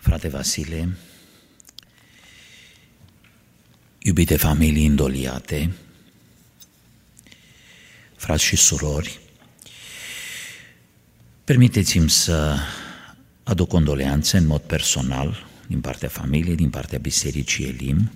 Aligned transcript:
Frate 0.00 0.28
Vasile, 0.28 0.96
iubite 3.98 4.36
familii 4.36 4.84
indoliate, 4.84 5.72
frați 8.16 8.44
și 8.44 8.56
surori, 8.56 9.20
permiteți-mi 11.44 12.10
să 12.10 12.56
aduc 13.42 13.68
condoleanțe 13.68 14.36
în 14.36 14.46
mod 14.46 14.60
personal 14.60 15.46
din 15.66 15.80
partea 15.80 16.08
familiei, 16.08 16.54
din 16.54 16.70
partea 16.70 16.98
Bisericii 16.98 17.64
Elim. 17.64 18.10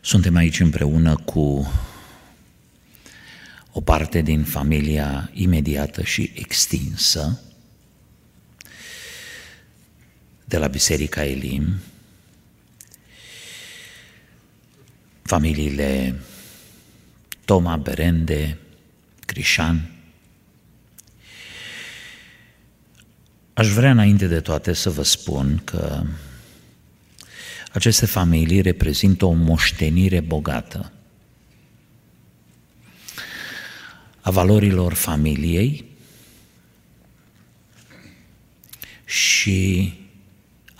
Suntem 0.00 0.36
aici 0.36 0.60
împreună 0.60 1.16
cu 1.16 1.72
o 3.72 3.80
parte 3.80 4.20
din 4.20 4.44
familia 4.44 5.30
imediată 5.32 6.02
și 6.02 6.32
extinsă 6.34 7.40
de 10.44 10.56
la 10.56 10.66
Biserica 10.66 11.24
Elim, 11.24 11.74
familiile 15.22 16.20
Toma, 17.44 17.76
Berende, 17.76 18.58
Crișan. 19.26 19.90
Aș 23.54 23.68
vrea 23.68 23.90
înainte 23.90 24.26
de 24.26 24.40
toate 24.40 24.72
să 24.72 24.90
vă 24.90 25.02
spun 25.02 25.62
că 25.64 26.02
aceste 27.72 28.06
familii 28.06 28.60
reprezintă 28.60 29.24
o 29.24 29.32
moștenire 29.32 30.20
bogată 30.20 30.92
a 34.20 34.30
valorilor 34.30 34.92
familiei 34.92 35.84
și 39.04 39.92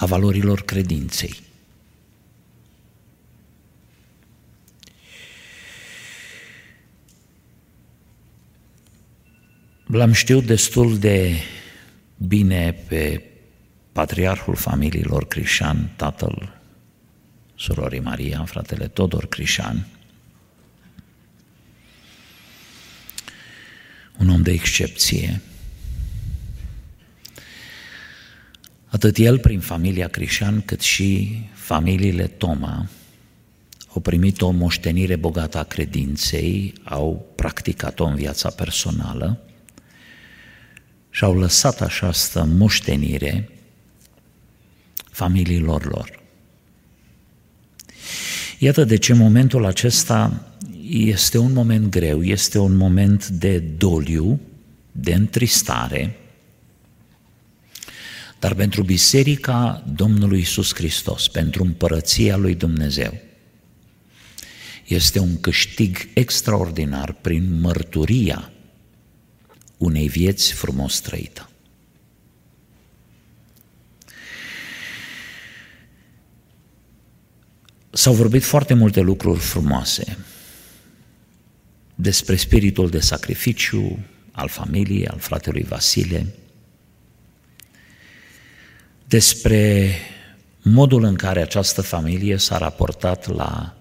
a 0.04 0.06
valorilor 0.06 0.62
credinței. 0.62 1.40
L-am 9.86 10.12
știut 10.12 10.46
destul 10.46 10.98
de 10.98 11.36
bine 12.16 12.72
pe 12.88 13.24
patriarhul 13.92 14.54
familiilor 14.54 15.26
Crișan, 15.26 15.90
tatăl 15.96 16.60
surorii 17.54 18.00
Maria, 18.00 18.44
fratele 18.44 18.88
Todor 18.88 19.26
Crișan, 19.26 19.86
un 24.18 24.28
om 24.28 24.42
de 24.42 24.52
excepție. 24.52 25.40
Atât 28.94 29.16
el 29.16 29.38
prin 29.38 29.60
familia 29.60 30.08
Crișan, 30.08 30.62
cât 30.64 30.80
și 30.80 31.38
familiile 31.54 32.26
Toma 32.26 32.88
au 33.94 34.00
primit 34.00 34.40
o 34.40 34.50
moștenire 34.50 35.16
bogată 35.16 35.58
a 35.58 35.62
credinței, 35.62 36.74
au 36.84 37.26
practicat-o 37.34 38.04
în 38.04 38.14
viața 38.14 38.50
personală 38.50 39.40
și 41.10 41.24
au 41.24 41.38
lăsat 41.38 41.80
această 41.80 42.44
moștenire 42.44 43.50
familiilor 45.10 45.86
lor. 45.86 46.22
Iată 48.58 48.84
de 48.84 48.96
ce 48.96 49.12
momentul 49.12 49.64
acesta 49.64 50.44
este 50.90 51.38
un 51.38 51.52
moment 51.52 51.88
greu, 51.88 52.22
este 52.22 52.58
un 52.58 52.76
moment 52.76 53.28
de 53.28 53.58
doliu, 53.58 54.40
de 54.92 55.14
întristare, 55.14 56.18
dar 58.44 58.54
pentru 58.54 58.82
Biserica 58.82 59.84
Domnului 59.94 60.40
Isus 60.40 60.74
Hristos, 60.74 61.28
pentru 61.28 61.62
împărăția 61.62 62.36
lui 62.36 62.54
Dumnezeu, 62.54 63.20
este 64.86 65.18
un 65.18 65.40
câștig 65.40 66.08
extraordinar 66.14 67.12
prin 67.12 67.60
mărturia 67.60 68.52
unei 69.76 70.08
vieți 70.08 70.52
frumos 70.52 71.00
trăită. 71.00 71.50
S-au 77.90 78.14
vorbit 78.14 78.42
foarte 78.42 78.74
multe 78.74 79.00
lucruri 79.00 79.40
frumoase 79.40 80.18
despre 81.94 82.36
spiritul 82.36 82.90
de 82.90 83.00
sacrificiu 83.00 83.98
al 84.32 84.48
familiei, 84.48 85.06
al 85.06 85.18
fratelui 85.18 85.62
Vasile, 85.62 86.34
despre 89.04 89.90
modul 90.62 91.04
în 91.04 91.14
care 91.14 91.42
această 91.42 91.82
familie 91.82 92.36
s-a 92.36 92.58
raportat 92.58 93.26
la 93.26 93.76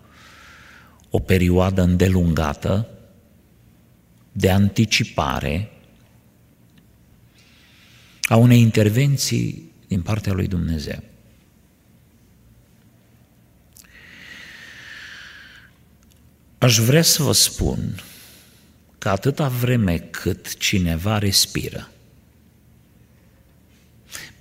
o 1.09 1.19
perioadă 1.19 1.81
îndelungată 1.81 2.87
de 4.31 4.49
anticipare 4.49 5.71
a 8.21 8.35
unei 8.35 8.59
intervenții 8.59 9.71
din 9.87 10.01
partea 10.01 10.33
lui 10.33 10.47
Dumnezeu. 10.47 11.03
Aș 16.57 16.77
vrea 16.77 17.01
să 17.01 17.23
vă 17.23 17.31
spun 17.31 18.01
că 18.97 19.09
atâta 19.09 19.47
vreme 19.47 19.97
cât 19.97 20.57
cineva 20.57 21.17
respiră, 21.17 21.89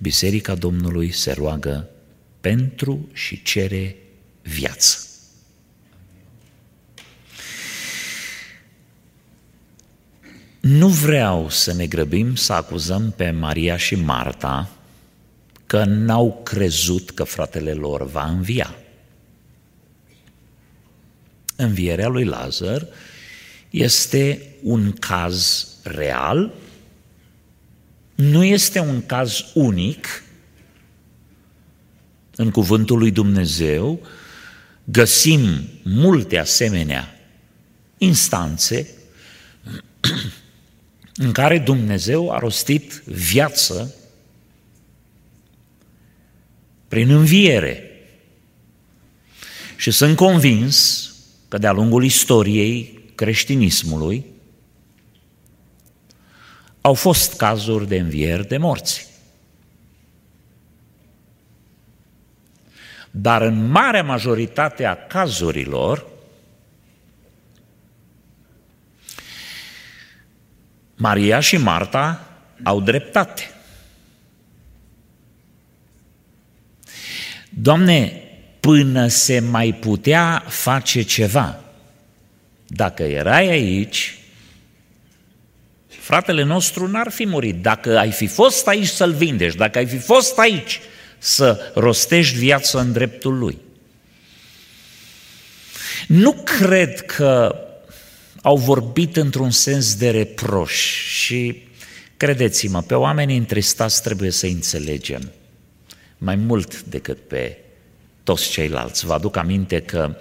Biserica 0.03 0.55
Domnului 0.55 1.11
se 1.11 1.31
roagă 1.31 1.89
pentru 2.41 3.09
și 3.13 3.41
cere 3.41 3.95
viață. 4.41 4.97
Nu 10.59 10.87
vreau 10.87 11.49
să 11.49 11.73
ne 11.73 11.87
grăbim 11.87 12.35
să 12.35 12.53
acuzăm 12.53 13.13
pe 13.15 13.31
Maria 13.31 13.77
și 13.77 13.95
Marta 13.95 14.69
că 15.65 15.83
n-au 15.83 16.41
crezut 16.43 17.11
că 17.11 17.23
fratele 17.23 17.73
lor 17.73 18.05
va 18.05 18.25
învia. 18.25 18.75
Învierea 21.55 22.07
lui 22.07 22.25
Lazar 22.25 22.87
este 23.69 24.41
un 24.61 24.91
caz 24.91 25.67
real, 25.83 26.53
nu 28.15 28.43
este 28.43 28.79
un 28.79 29.05
caz 29.05 29.45
unic 29.53 30.23
în 32.35 32.51
cuvântul 32.51 32.97
lui 32.97 33.11
Dumnezeu, 33.11 34.01
găsim 34.83 35.69
multe 35.83 36.37
asemenea 36.37 37.19
instanțe 37.97 38.89
în 41.15 41.31
care 41.31 41.59
Dumnezeu 41.59 42.31
a 42.31 42.39
rostit 42.39 43.01
viață 43.05 43.93
prin 46.87 47.09
înviere. 47.09 47.87
Și 49.75 49.91
sunt 49.91 50.15
convins 50.15 51.07
că 51.47 51.57
de-a 51.57 51.71
lungul 51.71 52.03
istoriei 52.03 52.99
creștinismului 53.15 54.25
au 56.85 56.93
fost 56.93 57.37
cazuri 57.37 57.87
de 57.87 57.97
învieri 57.97 58.47
de 58.47 58.57
morți. 58.57 59.07
Dar 63.11 63.41
în 63.41 63.67
marea 63.67 64.03
majoritate 64.03 64.85
a 64.85 65.07
cazurilor, 65.07 66.07
Maria 70.95 71.39
și 71.39 71.57
Marta 71.57 72.27
au 72.63 72.81
dreptate. 72.81 73.51
Doamne, 77.49 78.21
până 78.59 79.07
se 79.07 79.39
mai 79.39 79.73
putea 79.73 80.43
face 80.47 81.01
ceva, 81.01 81.59
dacă 82.67 83.03
erai 83.03 83.49
aici, 83.49 84.17
fratele 86.03 86.43
nostru 86.43 86.87
n-ar 86.87 87.11
fi 87.11 87.25
murit. 87.25 87.61
Dacă 87.61 87.97
ai 87.97 88.11
fi 88.11 88.27
fost 88.27 88.67
aici 88.67 88.87
să-l 88.87 89.13
vindești, 89.13 89.57
dacă 89.57 89.77
ai 89.77 89.85
fi 89.85 89.97
fost 89.97 90.37
aici 90.37 90.79
să 91.17 91.71
rostești 91.75 92.37
viața 92.37 92.79
în 92.79 92.91
dreptul 92.91 93.37
lui. 93.37 93.57
Nu 96.07 96.33
cred 96.33 97.01
că 97.01 97.55
au 98.41 98.57
vorbit 98.57 99.17
într-un 99.17 99.51
sens 99.51 99.95
de 99.95 100.09
reproș 100.09 100.73
și 101.07 101.63
credeți-mă, 102.17 102.81
pe 102.81 102.95
oamenii 102.95 103.37
întristați 103.37 104.01
trebuie 104.01 104.31
să 104.31 104.45
înțelegem 104.45 105.31
mai 106.17 106.35
mult 106.35 106.81
decât 106.81 107.27
pe 107.27 107.57
toți 108.23 108.49
ceilalți. 108.49 109.05
Vă 109.05 109.13
aduc 109.13 109.35
aminte 109.35 109.81
că 109.81 110.17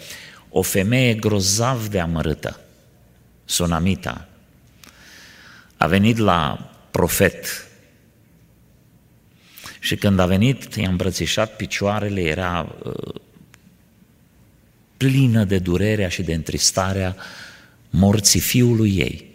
o 0.49 0.63
femeie 0.63 1.15
grozav 1.15 1.87
de 1.87 2.01
amărâtă, 2.01 2.61
Sunamita, 3.45 4.29
a 5.83 5.87
venit 5.87 6.17
la 6.17 6.71
profet. 6.91 7.69
Și 9.81 9.97
când 9.97 10.19
a 10.19 10.27
venit, 10.27 10.75
i-a 10.75 10.89
îmbrățișat 10.89 11.57
picioarele, 11.57 12.21
era 12.21 12.77
uh, 12.85 13.15
plină 14.97 15.45
de 15.45 15.59
durerea 15.59 16.09
și 16.09 16.23
de 16.23 16.35
întristarea 16.35 17.17
morții 17.91 18.41
fiului 18.41 18.97
ei. 18.97 19.31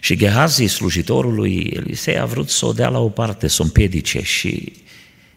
Și 0.00 0.16
Gehazi, 0.16 0.66
slujitorul 0.66 1.34
lui 1.34 1.72
Elisei, 1.76 2.18
a 2.18 2.24
vrut 2.24 2.48
să 2.48 2.66
o 2.66 2.72
dea 2.72 2.88
la 2.88 2.98
o 2.98 3.08
parte, 3.08 3.48
să 3.48 3.62
o 3.62 3.64
împiedice. 3.64 4.22
Și 4.22 4.72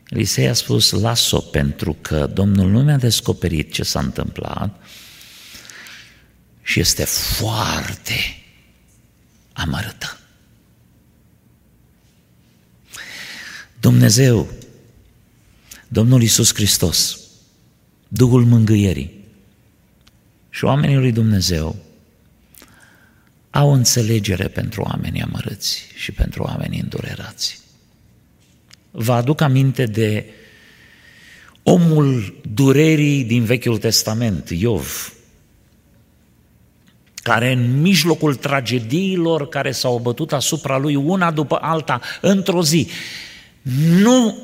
Elisei 0.10 0.48
a 0.48 0.54
spus, 0.54 0.92
las-o 0.92 1.40
pentru 1.40 1.98
că 2.02 2.30
Domnul 2.34 2.70
nu 2.70 2.84
mi-a 2.84 2.98
descoperit 2.98 3.72
ce 3.72 3.84
s-a 3.84 4.00
întâmplat 4.00 4.82
și 6.63 6.80
este 6.80 7.04
foarte 7.04 8.44
amărâtă. 9.54 10.18
Dumnezeu, 13.80 14.50
Domnul 15.88 16.21
Iisus 16.21 16.54
Hristos, 16.54 17.19
Duhul 18.07 18.45
Mângâierii 18.45 19.24
și 20.50 20.63
oamenii 20.63 20.95
lui 20.95 21.12
Dumnezeu 21.12 21.75
au 23.50 23.74
înțelegere 23.74 24.48
pentru 24.48 24.81
oamenii 24.81 25.21
amărâți 25.21 25.88
și 25.95 26.12
pentru 26.12 26.44
oamenii 26.44 26.80
îndurerați. 26.80 27.60
Vă 28.92 29.13
aduc 29.13 29.42
aminte 29.42 29.86
de 29.86 30.25
omul 31.63 32.42
durerii 32.54 33.24
din 33.24 33.44
Vechiul 33.44 33.77
Testament, 33.77 34.50
Iov, 34.50 35.13
care 37.24 37.52
în 37.52 37.81
mijlocul 37.81 38.36
tragediilor 38.36 39.50
care 39.50 39.72
s-au 39.72 40.00
bătut 40.00 40.34
asupra 40.34 40.78
lui 40.78 40.96
una 40.96 41.31
după 41.31 41.58
alta 41.62 42.02
într-o 42.22 42.64
zi, 42.64 42.88
nu 44.02 44.38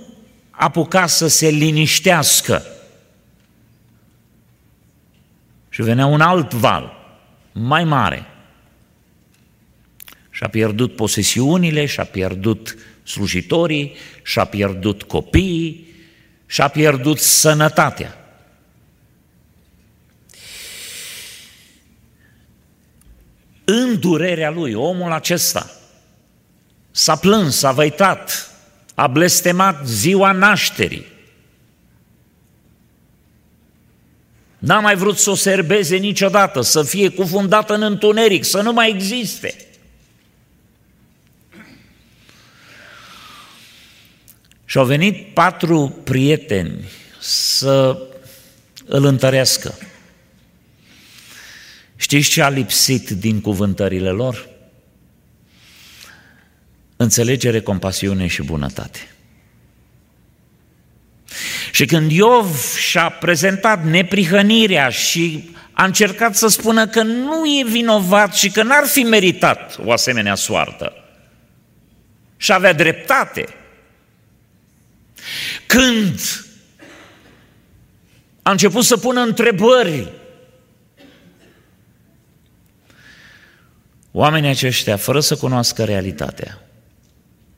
apuca 0.49 1.07
să 1.07 1.27
se 1.27 1.49
liniștească. 1.49 2.63
Și 5.69 5.81
venea 5.81 6.05
un 6.05 6.21
alt 6.21 6.53
val, 6.53 6.93
mai 7.51 7.83
mare. 7.83 8.25
Și-a 10.29 10.47
pierdut 10.47 10.95
posesiunile, 10.95 11.85
și-a 11.85 12.03
pierdut 12.03 12.77
slujitorii, 13.03 13.95
și-a 14.23 14.45
pierdut 14.45 15.03
copiii, 15.03 15.87
și-a 16.45 16.67
pierdut 16.67 17.19
sănătatea. 17.19 18.18
În 23.71 23.99
durerea 23.99 24.49
lui, 24.49 24.73
omul 24.73 25.11
acesta 25.11 25.71
s-a 26.91 27.15
plâns, 27.15 27.57
s-a 27.57 27.71
văitat, 27.71 28.51
a 28.95 29.07
blestemat 29.07 29.87
ziua 29.87 30.31
nașterii. 30.31 31.05
N-a 34.57 34.79
mai 34.79 34.95
vrut 34.95 35.17
să 35.17 35.29
o 35.29 35.35
serbeze 35.35 35.95
niciodată, 35.95 36.61
să 36.61 36.83
fie 36.83 37.09
cufundată 37.09 37.73
în 37.73 37.81
întuneric, 37.81 38.43
să 38.43 38.61
nu 38.61 38.73
mai 38.73 38.89
existe. 38.89 39.55
Și 44.65 44.77
au 44.77 44.85
venit 44.85 45.33
patru 45.33 46.01
prieteni 46.03 46.89
să 47.19 47.97
îl 48.85 49.05
întărească. 49.05 49.77
Știți 52.09 52.29
ce 52.29 52.41
a 52.41 52.49
lipsit 52.49 53.09
din 53.09 53.41
cuvântările 53.41 54.09
lor? 54.09 54.47
Înțelegere, 56.95 57.61
compasiune 57.61 58.27
și 58.27 58.41
bunătate. 58.41 59.07
Și 61.71 61.85
când 61.85 62.11
Iov 62.11 62.75
și-a 62.75 63.09
prezentat 63.09 63.83
neprihănirea 63.83 64.89
și 64.89 65.49
a 65.71 65.85
încercat 65.85 66.35
să 66.35 66.47
spună 66.47 66.87
că 66.87 67.01
nu 67.01 67.45
e 67.45 67.63
vinovat 67.65 68.35
și 68.35 68.49
că 68.49 68.63
n-ar 68.63 68.85
fi 68.85 69.03
meritat 69.03 69.77
o 69.85 69.91
asemenea 69.91 70.35
soartă, 70.35 70.93
și 72.37 72.51
avea 72.51 72.73
dreptate, 72.73 73.45
când 75.65 76.19
a 78.41 78.51
început 78.51 78.83
să 78.83 78.97
pună 78.97 79.21
întrebări, 79.21 80.18
oamenii 84.11 84.49
aceștia, 84.49 84.97
fără 84.97 85.19
să 85.19 85.35
cunoască 85.35 85.83
realitatea 85.83 86.61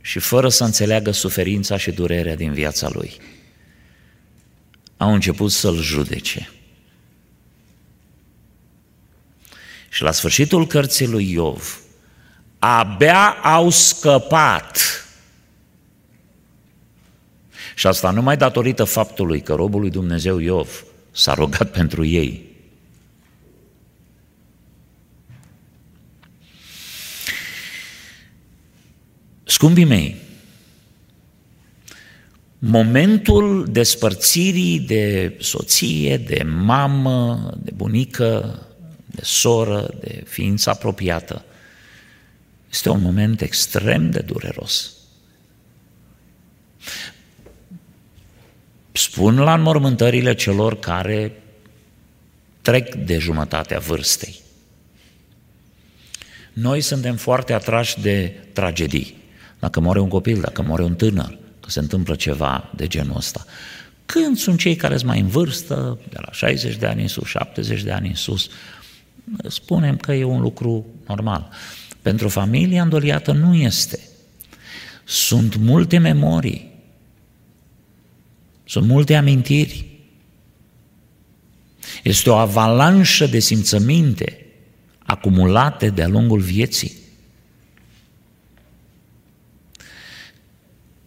și 0.02 0.20
fără 0.20 0.50
să 0.50 0.64
înțeleagă 0.64 1.12
suferința 1.12 1.78
și 1.78 1.92
durerea 1.92 2.36
din 2.36 2.54
viața 2.54 2.90
lui, 2.94 3.18
au 4.98 5.14
început 5.14 5.52
să-l 5.52 5.82
judece. 5.82 6.50
Și 9.90 10.04
la 10.04 10.12
sfârșitul 10.12 10.68
cărții 10.68 11.08
lui 11.08 11.32
Iov, 11.32 11.80
abia 12.60 13.30
au 13.30 13.70
scăpat 13.70 14.80
și 17.76 17.88
asta 17.88 18.12
numai 18.12 18.38
datorită 18.38 18.84
faptului 18.84 19.42
că 19.42 19.54
robul 19.54 19.80
lui 19.80 19.90
Dumnezeu 19.90 20.38
Iov 20.38 20.84
s-a 21.12 21.34
rugat 21.34 21.72
pentru 21.80 22.06
ei. 22.06 22.51
Scumpii 29.62 29.86
mei, 29.86 30.16
momentul 32.60 33.68
despărțirii 33.72 34.80
de 34.80 35.36
soție, 35.40 36.18
de 36.18 36.44
mamă, 36.44 37.52
de 37.64 37.72
bunică, 37.76 38.60
de 39.06 39.22
soră, 39.24 39.94
de 40.00 40.24
ființă 40.28 40.70
apropiată, 40.70 41.46
este 42.72 42.90
un 42.90 43.02
moment 43.02 43.42
extrem 43.42 44.10
de 44.10 44.20
dureros. 44.20 44.94
Spun 48.92 49.38
la 49.40 49.54
înmormântările 49.54 50.36
celor 50.36 50.80
care 50.80 51.42
trec 52.62 52.96
de 52.96 53.18
jumătatea 53.18 53.80
vârstei. 53.80 54.40
Noi 56.54 56.82
suntem 56.82 57.16
foarte 57.16 57.54
atrași 57.54 58.00
de 58.00 58.36
tragedii. 58.54 59.20
Dacă 59.62 59.80
moare 59.80 60.00
un 60.00 60.08
copil, 60.08 60.42
dacă 60.42 60.62
moare 60.62 60.84
un 60.84 60.96
tânăr, 60.96 61.38
că 61.60 61.70
se 61.70 61.80
întâmplă 61.80 62.16
ceva 62.16 62.72
de 62.76 62.88
genul 62.88 63.16
ăsta. 63.18 63.46
Când 64.06 64.38
sunt 64.38 64.60
cei 64.60 64.76
care 64.76 64.98
sunt 64.98 65.10
mai 65.10 65.20
în 65.20 65.28
vârstă, 65.28 66.00
de 66.10 66.18
la 66.22 66.32
60 66.32 66.76
de 66.76 66.86
ani 66.86 67.02
în 67.02 67.08
sus, 67.08 67.28
70 67.28 67.82
de 67.84 67.92
ani 67.92 68.08
în 68.08 68.16
sus, 68.16 68.50
spunem 69.48 69.98
că 69.98 70.14
e 70.14 70.24
un 70.24 70.42
lucru 70.42 70.86
normal. 71.08 71.50
Pentru 72.02 72.30
familia 72.30 72.82
îndoliată 72.82 73.32
nu 73.32 73.56
este. 73.56 74.00
Sunt 75.04 75.56
multe 75.56 75.98
memorii, 75.98 76.72
sunt 78.66 78.88
multe 78.88 79.16
amintiri. 79.16 79.86
Este 82.04 82.30
o 82.30 82.36
avalanșă 82.36 83.26
de 83.26 83.40
simțăminte 83.40 84.46
acumulate 85.00 85.90
de-a 85.90 86.08
lungul 86.08 86.40
vieții 86.40 87.01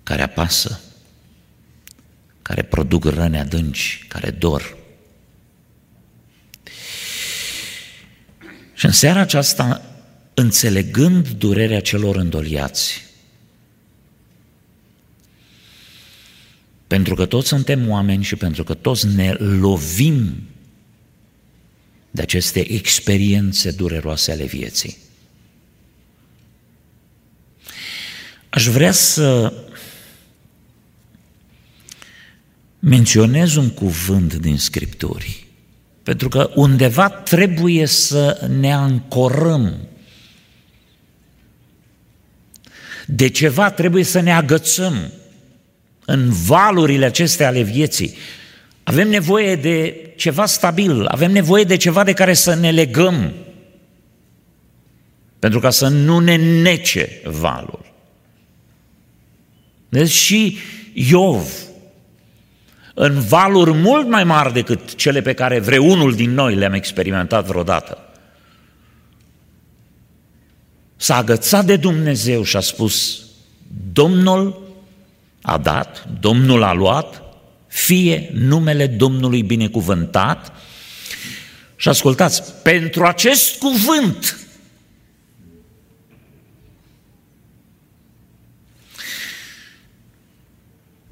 care 0.04 0.23
apasă, 0.23 0.80
care 2.42 2.62
produc 2.62 3.04
răni 3.04 3.38
adânci, 3.38 4.04
care 4.08 4.30
dor. 4.30 4.76
Și 8.75 8.87
în 8.87 8.92
seara 8.92 9.20
aceasta, 9.20 9.82
înțelegând 10.34 11.28
durerea 11.28 11.80
celor 11.80 12.16
îndoliați, 12.16 13.04
Pentru 16.94 17.14
că 17.14 17.26
toți 17.26 17.49
suntem 17.49 17.88
oameni 17.88 18.25
și 18.25 18.37
pentru 18.37 18.64
că 18.64 18.75
toți 18.75 19.06
ne 19.06 19.32
lovim 19.32 20.49
de 22.11 22.23
aceste 22.23 22.73
experiențe 22.73 23.70
dureroase 23.70 24.32
ale 24.32 24.44
vieții. 24.44 24.96
Aș 28.49 28.66
vrea 28.66 28.92
să 28.92 29.54
menționez 32.85 33.55
un 33.55 33.71
cuvânt 33.71 34.35
din 34.35 34.59
Scripturi, 34.59 35.47
pentru 36.03 36.29
că 36.29 36.50
undeva 36.55 37.09
trebuie 37.11 37.87
să 37.87 38.49
ne 38.59 38.73
ancorăm. 38.73 39.76
De 43.07 43.29
ceva 43.29 43.71
trebuie 43.71 44.05
să 44.05 44.21
ne 44.21 44.33
agățăm 44.33 45.12
în 46.05 46.31
valurile 46.33 47.05
acestea 47.05 47.47
ale 47.47 47.62
vieții. 47.62 48.14
Avem 48.83 49.09
nevoie 49.09 49.57
de 49.57 49.97
ceva 50.17 50.47
stabil, 50.47 51.07
avem 51.07 51.33
nevoie 51.33 51.64
de 51.64 51.76
ceva 51.76 52.05
de 52.05 52.12
care 52.12 52.35
să 52.35 52.55
ne 52.55 52.71
legăm, 52.71 53.33
pentru 55.38 55.61
ca 55.61 55.71
să 55.71 55.88
nu 55.88 56.19
ne 56.19 56.37
nece 56.37 57.21
valul. 57.25 57.93
Deci 59.88 60.11
și 60.11 60.59
Iov, 60.93 61.49
în 62.94 63.20
valuri 63.20 63.72
mult 63.72 64.08
mai 64.08 64.24
mari 64.24 64.52
decât 64.52 64.94
cele 64.94 65.22
pe 65.22 65.34
care 65.34 65.58
vreunul 65.58 66.14
din 66.14 66.30
noi 66.30 66.54
le-am 66.54 66.72
experimentat 66.72 67.44
vreodată, 67.44 67.98
s-a 70.96 71.16
agățat 71.16 71.64
de 71.64 71.76
Dumnezeu 71.76 72.42
și 72.42 72.56
a 72.56 72.60
spus, 72.60 73.22
Domnul 73.92 74.62
a 75.42 75.58
dat, 75.58 76.08
Domnul 76.20 76.62
a 76.62 76.72
luat, 76.72 77.22
fie 77.66 78.30
numele 78.34 78.86
Domnului 78.86 79.42
binecuvântat. 79.42 80.52
Și 81.76 81.88
ascultați, 81.88 82.52
pentru 82.62 83.04
acest 83.04 83.58
cuvânt 83.58 84.38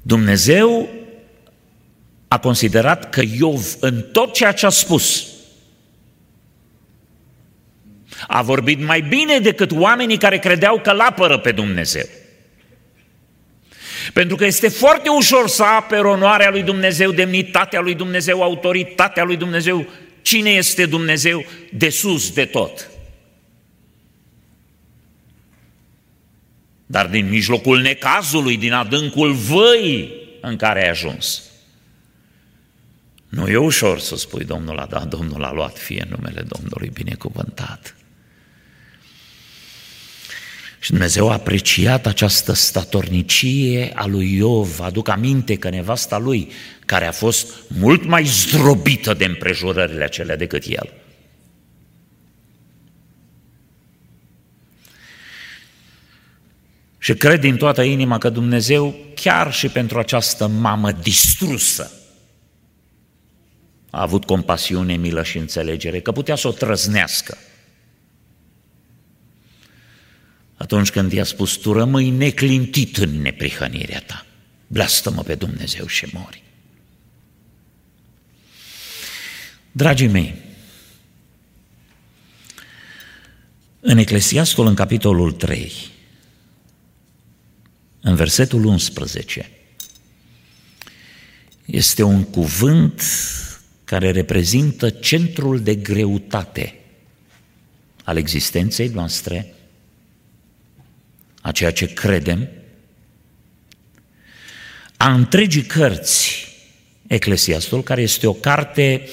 Dumnezeu 0.01 0.89
a 2.33 2.39
considerat 2.39 3.09
că 3.09 3.21
Iov 3.37 3.75
în 3.79 4.01
tot 4.11 4.33
ceea 4.33 4.51
ce 4.51 4.65
a 4.65 4.69
spus 4.69 5.27
a 8.27 8.41
vorbit 8.41 8.85
mai 8.85 9.01
bine 9.01 9.39
decât 9.39 9.71
oamenii 9.71 10.17
care 10.17 10.37
credeau 10.37 10.79
că 10.79 10.91
l-apără 10.91 11.37
pe 11.37 11.51
Dumnezeu. 11.51 12.05
Pentru 14.13 14.35
că 14.35 14.45
este 14.45 14.67
foarte 14.67 15.09
ușor 15.09 15.47
să 15.47 15.63
apere 15.63 16.07
onoarea 16.07 16.49
lui 16.49 16.63
Dumnezeu, 16.63 17.11
demnitatea 17.11 17.79
lui 17.79 17.95
Dumnezeu, 17.95 18.41
autoritatea 18.41 19.23
lui 19.23 19.37
Dumnezeu, 19.37 19.87
cine 20.21 20.49
este 20.49 20.85
Dumnezeu 20.85 21.45
de 21.71 21.89
sus 21.89 22.31
de 22.31 22.45
tot. 22.45 22.89
Dar 26.85 27.07
din 27.07 27.29
mijlocul 27.29 27.79
necazului, 27.81 28.57
din 28.57 28.73
adâncul 28.73 29.33
văii 29.33 30.13
în 30.41 30.55
care 30.55 30.83
ai 30.83 30.89
ajuns, 30.89 31.52
nu 33.33 33.47
e 33.47 33.57
ușor 33.57 33.99
să 33.99 34.15
spui 34.15 34.43
Domnul 34.43 34.79
a 34.79 34.85
dat, 34.85 35.07
Domnul 35.07 35.43
a 35.43 35.51
luat, 35.51 35.77
fie 35.77 36.07
numele 36.09 36.41
Domnului 36.41 36.89
binecuvântat. 36.93 37.95
Și 40.79 40.89
Dumnezeu 40.89 41.29
a 41.29 41.33
apreciat 41.33 42.05
această 42.05 42.53
statornicie 42.53 43.91
a 43.95 44.05
lui 44.05 44.35
Iov. 44.35 44.79
Aduc 44.79 45.07
aminte 45.07 45.55
că 45.55 45.69
nevasta 45.69 46.17
lui, 46.17 46.51
care 46.85 47.05
a 47.05 47.11
fost 47.11 47.47
mult 47.67 48.05
mai 48.05 48.23
zdrobită 48.25 49.13
de 49.13 49.25
împrejurările 49.25 50.03
acelea 50.03 50.35
decât 50.35 50.63
el, 50.65 50.93
Și 56.97 57.13
cred 57.13 57.39
din 57.39 57.57
toată 57.57 57.81
inima 57.81 58.17
că 58.17 58.29
Dumnezeu, 58.29 58.95
chiar 59.15 59.53
și 59.53 59.67
pentru 59.67 59.99
această 59.99 60.47
mamă 60.47 60.91
distrusă, 60.91 61.91
a 63.95 64.01
avut 64.01 64.25
compasiune, 64.25 64.95
milă 64.95 65.23
și 65.23 65.37
înțelegere, 65.37 65.99
că 65.99 66.11
putea 66.11 66.35
să 66.35 66.47
o 66.47 66.51
trăznească. 66.51 67.37
Atunci 70.55 70.91
când 70.91 71.11
i-a 71.11 71.23
spus, 71.23 71.55
tu 71.55 71.73
rămâi 71.73 72.09
neclintit 72.09 72.97
în 72.97 73.21
neprihănirea 73.21 74.01
ta, 74.01 74.25
blastă-mă 74.67 75.21
pe 75.21 75.35
Dumnezeu 75.35 75.87
și 75.87 76.07
mori. 76.13 76.43
Dragii 79.71 80.07
mei, 80.07 80.35
în 83.79 83.97
Eclesiastul, 83.97 84.65
în 84.67 84.75
capitolul 84.75 85.31
3, 85.31 85.71
în 88.01 88.15
versetul 88.15 88.65
11, 88.65 89.49
este 91.65 92.03
un 92.03 92.23
cuvânt 92.23 93.01
care 93.93 94.11
reprezintă 94.11 94.89
centrul 94.89 95.61
de 95.61 95.75
greutate 95.75 96.79
al 98.03 98.17
existenței 98.17 98.87
noastre, 98.87 99.53
a 101.41 101.51
ceea 101.51 101.71
ce 101.71 101.93
credem, 101.93 102.49
a 104.97 105.13
întregii 105.13 105.61
cărți 105.61 106.47
Eclesiastul, 107.07 107.83
care 107.83 108.01
este 108.01 108.27
o 108.27 108.33
carte 108.33 109.07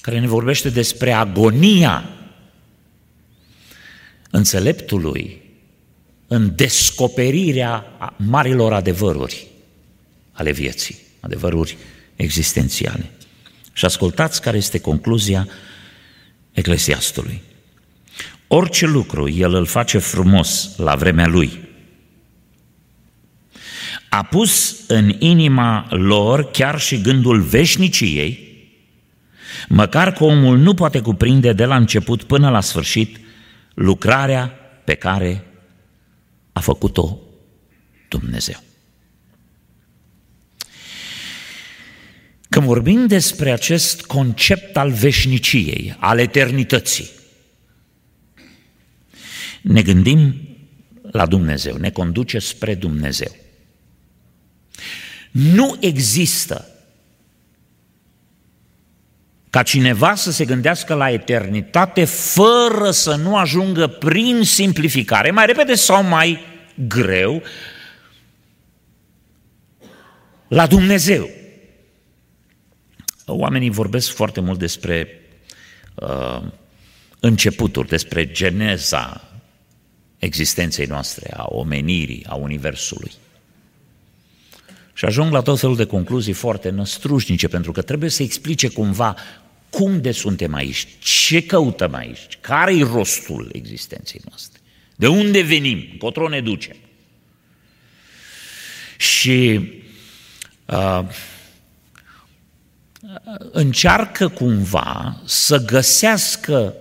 care 0.00 0.18
ne 0.18 0.26
vorbește 0.26 0.68
despre 0.68 1.12
agonia 1.12 2.10
înțeleptului 4.30 5.42
în 6.26 6.54
descoperirea 6.54 7.86
marilor 8.16 8.72
adevăruri 8.72 9.46
ale 10.32 10.52
vieții, 10.52 10.96
adevăruri 11.20 11.76
existențiale. 12.16 13.10
Și 13.72 13.84
ascultați 13.84 14.42
care 14.42 14.56
este 14.56 14.80
concluzia 14.80 15.48
Eclesiastului. 16.52 17.42
Orice 18.46 18.86
lucru 18.86 19.28
el 19.28 19.54
îl 19.54 19.66
face 19.66 19.98
frumos 19.98 20.76
la 20.76 20.94
vremea 20.94 21.26
lui. 21.26 21.64
A 24.08 24.22
pus 24.22 24.84
în 24.88 25.16
inima 25.18 25.86
lor 25.90 26.50
chiar 26.50 26.80
și 26.80 27.00
gândul 27.00 27.40
veșniciei, 27.40 28.46
măcar 29.68 30.12
că 30.12 30.24
omul 30.24 30.58
nu 30.58 30.74
poate 30.74 31.00
cuprinde 31.00 31.52
de 31.52 31.64
la 31.64 31.76
început 31.76 32.22
până 32.22 32.50
la 32.50 32.60
sfârșit 32.60 33.20
lucrarea 33.74 34.46
pe 34.84 34.94
care 34.94 35.44
a 36.52 36.60
făcut-o 36.60 37.18
Dumnezeu. 38.08 38.65
Când 42.56 42.68
vorbim 42.68 43.06
despre 43.06 43.52
acest 43.52 44.02
concept 44.02 44.76
al 44.76 44.90
veșniciei, 44.90 45.96
al 45.98 46.18
eternității, 46.18 47.10
ne 49.62 49.82
gândim 49.82 50.48
la 51.02 51.26
Dumnezeu, 51.26 51.76
ne 51.76 51.90
conduce 51.90 52.38
spre 52.38 52.74
Dumnezeu. 52.74 53.36
Nu 55.30 55.76
există 55.80 56.68
ca 59.50 59.62
cineva 59.62 60.14
să 60.14 60.30
se 60.30 60.44
gândească 60.44 60.94
la 60.94 61.10
eternitate 61.10 62.04
fără 62.04 62.90
să 62.90 63.14
nu 63.14 63.36
ajungă 63.36 63.86
prin 63.86 64.42
simplificare, 64.42 65.30
mai 65.30 65.46
repede 65.46 65.74
sau 65.74 66.02
mai 66.02 66.40
greu, 66.88 67.42
la 70.48 70.66
Dumnezeu. 70.66 71.35
Oamenii 73.28 73.70
vorbesc 73.70 74.10
foarte 74.10 74.40
mult 74.40 74.58
despre 74.58 75.20
uh, 75.94 76.42
începuturi, 77.20 77.88
despre 77.88 78.30
geneza 78.30 79.30
existenței 80.18 80.86
noastre, 80.86 81.34
a 81.36 81.44
omenirii, 81.48 82.26
a 82.28 82.34
Universului. 82.34 83.12
Și 84.92 85.04
ajung 85.04 85.32
la 85.32 85.40
tot 85.40 85.58
felul 85.58 85.76
de 85.76 85.84
concluzii 85.84 86.32
foarte 86.32 86.70
năstrușnice, 86.70 87.48
pentru 87.48 87.72
că 87.72 87.82
trebuie 87.82 88.10
să 88.10 88.22
explice 88.22 88.68
cumva 88.68 89.16
cum 89.70 90.00
de 90.00 90.12
suntem 90.12 90.54
aici, 90.54 90.86
ce 90.98 91.42
căutăm 91.42 91.94
aici, 91.94 92.38
care 92.40 92.76
e 92.76 92.82
rostul 92.82 93.50
existenței 93.52 94.20
noastre, 94.28 94.60
de 94.96 95.06
unde 95.06 95.40
venim, 95.40 95.88
încotro 95.92 96.28
ne 96.28 96.40
ducem. 96.40 96.76
Și 98.96 99.60
uh, 100.66 101.00
încearcă 103.52 104.28
cumva 104.28 105.20
să 105.24 105.64
găsească 105.64 106.74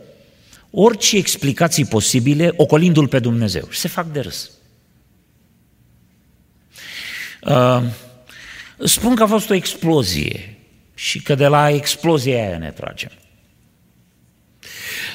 orice 0.72 1.18
explicații 1.18 1.86
posibile 1.86 2.54
ocolindu-L 2.56 3.08
pe 3.08 3.20
Dumnezeu. 3.20 3.68
Și 3.70 3.80
se 3.80 3.88
fac 3.88 4.12
de 4.12 4.20
râs. 4.20 4.52
Uh, 7.42 7.84
spun 8.84 9.16
că 9.16 9.24
a 9.24 9.28
fost 9.28 9.50
o 9.50 9.54
explozie 9.54 10.58
și 10.94 11.22
că 11.22 11.36
de 11.36 11.48
la 11.48 11.70
explozia 11.70 12.48
aia 12.48 12.58
ne 12.58 12.72
tragem. 12.72 13.12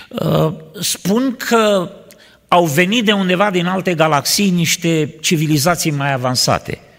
Uh, 0.09 0.55
spun 0.81 1.37
că 1.37 1.93
au 2.49 2.65
venit 2.65 3.05
de 3.05 3.13
undeva 3.13 3.51
din 3.51 3.67
alte 3.67 3.95
galaxii 3.95 4.51
niște 4.51 5.15
civilizații 5.21 5.91
mai 5.91 6.13
avansate– 6.13 6.81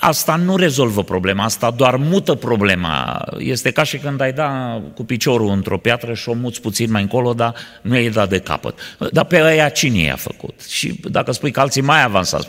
Asta 0.00 0.36
nu 0.36 0.56
rezolvă 0.56 1.04
problema, 1.04 1.44
asta 1.44 1.70
doar 1.70 1.96
mută 1.96 2.34
problema. 2.34 3.24
Este 3.38 3.70
ca 3.70 3.82
și 3.82 3.98
când 3.98 4.20
ai 4.20 4.32
da 4.32 4.82
cu 4.94 5.04
piciorul 5.04 5.50
într-o 5.50 5.78
piatră 5.78 6.14
și 6.14 6.28
o 6.28 6.32
muți 6.32 6.60
puțin 6.60 6.90
mai 6.90 7.02
încolo, 7.02 7.34
dar 7.34 7.54
nu 7.82 7.94
i-ai 7.94 8.08
dat 8.08 8.28
de 8.28 8.38
capăt. 8.38 8.78
Dar 9.12 9.24
pe 9.24 9.40
aia 9.40 9.68
cine 9.68 9.98
i-a 9.98 10.16
făcut? 10.16 10.64
Și 10.64 11.00
dacă 11.10 11.32
spui 11.32 11.50
că 11.50 11.60
alții 11.60 11.82
mai 11.82 12.02
avansați, 12.02 12.48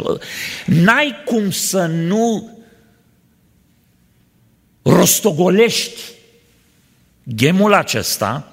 n-ai 0.66 1.16
cum 1.26 1.52
să 1.52 1.86
nu 1.86 2.58
rostogolești 4.82 6.02
gemul 7.36 7.74
acesta 7.74 8.52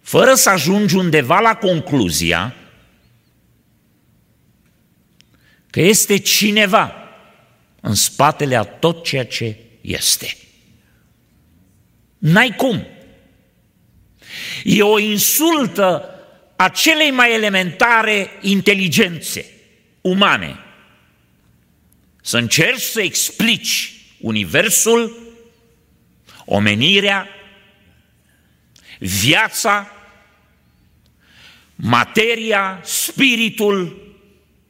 fără 0.00 0.34
să 0.34 0.50
ajungi 0.50 0.96
undeva 0.96 1.38
la 1.38 1.54
concluzia 1.54 2.54
că 5.70 5.80
este 5.80 6.18
cineva 6.18 6.98
în 7.86 7.94
spatele 7.94 8.56
a 8.56 8.62
tot 8.62 9.04
ceea 9.04 9.26
ce 9.26 9.56
este. 9.80 10.36
N-ai 12.18 12.54
cum. 12.56 12.86
E 14.64 14.82
o 14.82 14.98
insultă 14.98 16.08
a 16.56 16.68
celei 16.68 17.10
mai 17.10 17.32
elementare 17.32 18.30
inteligențe 18.40 19.46
umane. 20.00 20.58
Să 22.22 22.38
încerci 22.38 22.80
să 22.80 23.00
explici 23.00 23.92
universul, 24.20 25.32
omenirea, 26.44 27.28
viața, 28.98 29.92
materia, 31.74 32.80
spiritul, 32.84 34.02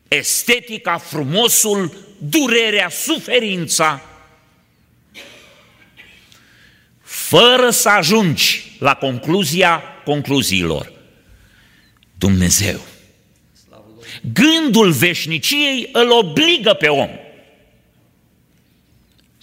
estetica, 0.09 0.99
frumosul, 0.99 2.04
durerea, 2.28 2.88
suferința, 2.88 4.02
fără 7.02 7.71
să 7.71 7.88
ajungi 7.88 8.76
la 8.78 8.95
concluzia 8.95 9.83
concluziilor. 10.04 10.93
Dumnezeu. 12.19 12.81
Gândul 14.33 14.90
veșniciei 14.90 15.88
îl 15.93 16.11
obligă 16.11 16.73
pe 16.73 16.88
om 16.88 17.11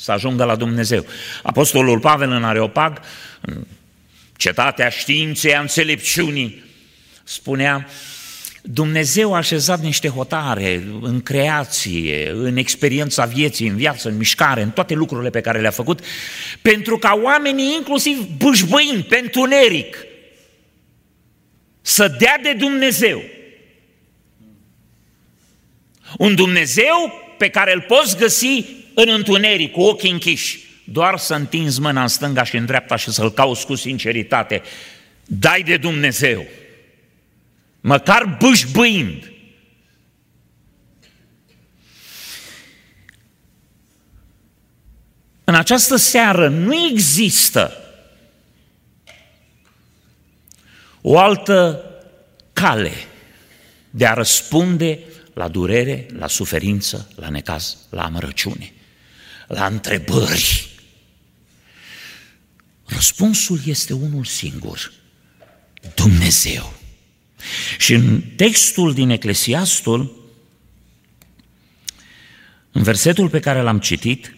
să 0.01 0.11
ajungă 0.11 0.43
la 0.43 0.55
Dumnezeu. 0.55 1.05
Apostolul 1.43 1.99
Pavel 1.99 2.31
în 2.31 2.43
Areopag, 2.43 3.01
în 3.41 3.65
cetatea 4.37 4.89
științei, 4.89 5.55
a 5.55 5.59
înțelepciunii, 5.59 6.63
spunea, 7.23 7.87
Dumnezeu 8.61 9.33
a 9.33 9.37
așezat 9.37 9.81
niște 9.81 10.07
hotare 10.07 10.83
în 11.01 11.21
creație, 11.21 12.29
în 12.29 12.57
experiența 12.57 13.25
vieții, 13.25 13.67
în 13.67 13.75
viață, 13.75 14.09
în 14.09 14.17
mișcare, 14.17 14.61
în 14.61 14.69
toate 14.69 14.93
lucrurile 14.93 15.29
pe 15.29 15.41
care 15.41 15.61
le-a 15.61 15.71
făcut, 15.71 15.99
pentru 16.61 16.97
ca 16.97 17.19
oamenii, 17.23 17.73
inclusiv 17.77 18.27
bâșbăind 18.37 19.03
pe 19.03 19.19
întuneric, 19.23 20.05
să 21.81 22.15
dea 22.19 22.39
de 22.43 22.53
Dumnezeu. 22.53 23.23
Un 26.17 26.35
Dumnezeu 26.35 27.13
pe 27.37 27.49
care 27.49 27.73
îl 27.73 27.81
poți 27.81 28.17
găsi 28.17 28.65
în 28.93 29.09
întuneric, 29.09 29.71
cu 29.71 29.81
ochii 29.81 30.11
închiși, 30.11 30.59
doar 30.83 31.17
să 31.17 31.33
întinzi 31.33 31.81
mâna 31.81 32.01
în 32.01 32.07
stânga 32.07 32.43
și 32.43 32.55
în 32.55 32.65
dreapta 32.65 32.95
și 32.95 33.11
să-L 33.11 33.31
cauți 33.31 33.65
cu 33.65 33.75
sinceritate. 33.75 34.61
Dai 35.25 35.61
de 35.61 35.77
Dumnezeu 35.77 36.45
măcar 37.81 38.37
bâșbâind. 38.39 39.31
În 45.43 45.55
această 45.55 45.95
seară 45.95 46.49
nu 46.49 46.85
există 46.89 47.75
o 51.01 51.19
altă 51.19 51.85
cale 52.53 52.93
de 53.89 54.05
a 54.07 54.13
răspunde 54.13 54.99
la 55.33 55.47
durere, 55.47 56.05
la 56.17 56.27
suferință, 56.27 57.09
la 57.15 57.29
necaz, 57.29 57.77
la 57.89 58.03
amărăciune, 58.03 58.73
la 59.47 59.65
întrebări. 59.65 60.69
Răspunsul 62.85 63.59
este 63.65 63.93
unul 63.93 64.25
singur, 64.25 64.93
Dumnezeu. 65.95 66.80
Și 67.77 67.93
în 67.93 68.21
textul 68.35 68.93
din 68.93 69.09
Eclesiastul, 69.09 70.19
în 72.71 72.83
versetul 72.83 73.29
pe 73.29 73.39
care 73.39 73.61
l-am 73.61 73.79
citit, 73.79 74.35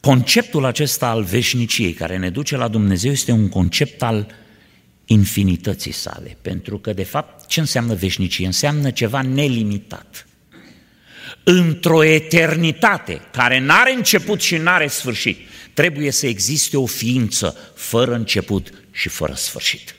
conceptul 0.00 0.64
acesta 0.64 1.08
al 1.08 1.22
veșniciei 1.22 1.92
care 1.92 2.16
ne 2.16 2.30
duce 2.30 2.56
la 2.56 2.68
Dumnezeu 2.68 3.10
este 3.10 3.32
un 3.32 3.48
concept 3.48 4.02
al 4.02 4.34
infinității 5.04 5.92
sale. 5.92 6.36
Pentru 6.42 6.78
că, 6.78 6.92
de 6.92 7.02
fapt, 7.02 7.46
ce 7.46 7.60
înseamnă 7.60 7.94
veșnicie? 7.94 8.46
Înseamnă 8.46 8.90
ceva 8.90 9.22
nelimitat. 9.22 10.26
Într-o 11.44 12.04
eternitate 12.04 13.20
care 13.32 13.58
n-are 13.58 13.92
început 13.92 14.40
și 14.40 14.56
n-are 14.56 14.86
sfârșit, 14.86 15.38
trebuie 15.74 16.10
să 16.10 16.26
existe 16.26 16.76
o 16.76 16.86
ființă 16.86 17.56
fără 17.74 18.14
început 18.14 18.72
și 18.90 19.08
fără 19.08 19.34
sfârșit. 19.34 19.94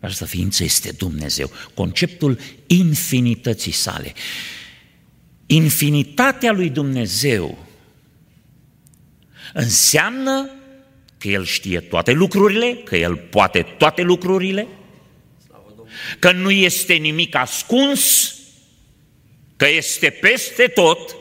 Această 0.00 0.24
ființă 0.24 0.64
este 0.64 0.90
Dumnezeu, 0.90 1.50
conceptul 1.74 2.38
infinității 2.66 3.72
sale. 3.72 4.12
Infinitatea 5.46 6.52
lui 6.52 6.70
Dumnezeu 6.70 7.66
înseamnă 9.52 10.50
că 11.18 11.28
El 11.28 11.44
știe 11.44 11.80
toate 11.80 12.12
lucrurile, 12.12 12.74
că 12.84 12.96
El 12.96 13.16
poate 13.16 13.62
toate 13.78 14.02
lucrurile, 14.02 14.66
că 16.18 16.32
nu 16.32 16.50
este 16.50 16.94
nimic 16.94 17.34
ascuns, 17.34 18.34
că 19.56 19.68
este 19.68 20.10
peste 20.10 20.66
tot, 20.66 21.16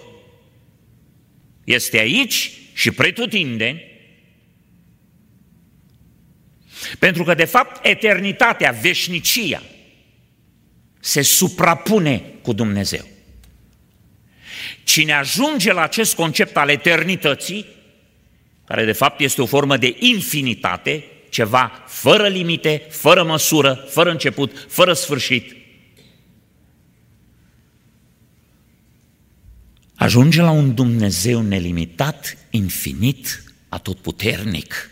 este 1.63 1.97
aici 1.97 2.51
și 2.73 2.91
pretutindeni, 2.91 3.88
pentru 6.99 7.23
că, 7.23 7.34
de 7.34 7.45
fapt, 7.45 7.86
eternitatea, 7.86 8.71
veșnicia, 8.82 9.63
se 10.99 11.21
suprapune 11.21 12.23
cu 12.41 12.54
Dumnezeu. 12.54 13.08
Cine 14.84 15.13
ajunge 15.13 15.73
la 15.73 15.82
acest 15.82 16.15
concept 16.15 16.58
al 16.58 16.69
eternității, 16.69 17.65
care 18.65 18.86
de 18.86 18.91
fapt 18.91 19.19
este 19.19 19.41
o 19.41 19.45
formă 19.45 19.78
de 19.78 19.95
infinitate, 19.99 21.04
ceva 21.30 21.84
fără 21.88 22.28
limite, 22.28 22.88
fără 22.89 23.23
măsură, 23.23 23.86
fără 23.89 24.10
început, 24.10 24.65
fără 24.69 24.93
sfârșit, 24.93 25.56
ajunge 29.95 30.41
la 30.41 30.52
un 30.52 30.73
Dumnezeu 30.75 31.41
nelimitat, 31.41 32.38
infinit, 32.49 33.43
atotputernic. 33.69 34.89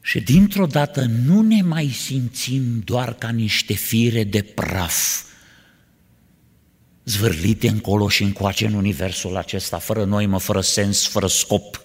Și 0.00 0.20
dintr-o 0.20 0.66
dată 0.66 1.04
nu 1.04 1.42
ne 1.42 1.62
mai 1.62 1.88
simțim 1.88 2.80
doar 2.84 3.14
ca 3.14 3.28
niște 3.28 3.72
fire 3.72 4.24
de 4.24 4.42
praf, 4.42 5.22
zvârlite 7.04 7.68
încolo 7.68 8.08
și 8.08 8.22
încoace 8.22 8.66
în 8.66 8.74
universul 8.74 9.36
acesta, 9.36 9.78
fără 9.78 10.04
noimă, 10.04 10.38
fără 10.38 10.60
sens, 10.60 11.06
fără 11.06 11.26
scop. 11.26 11.82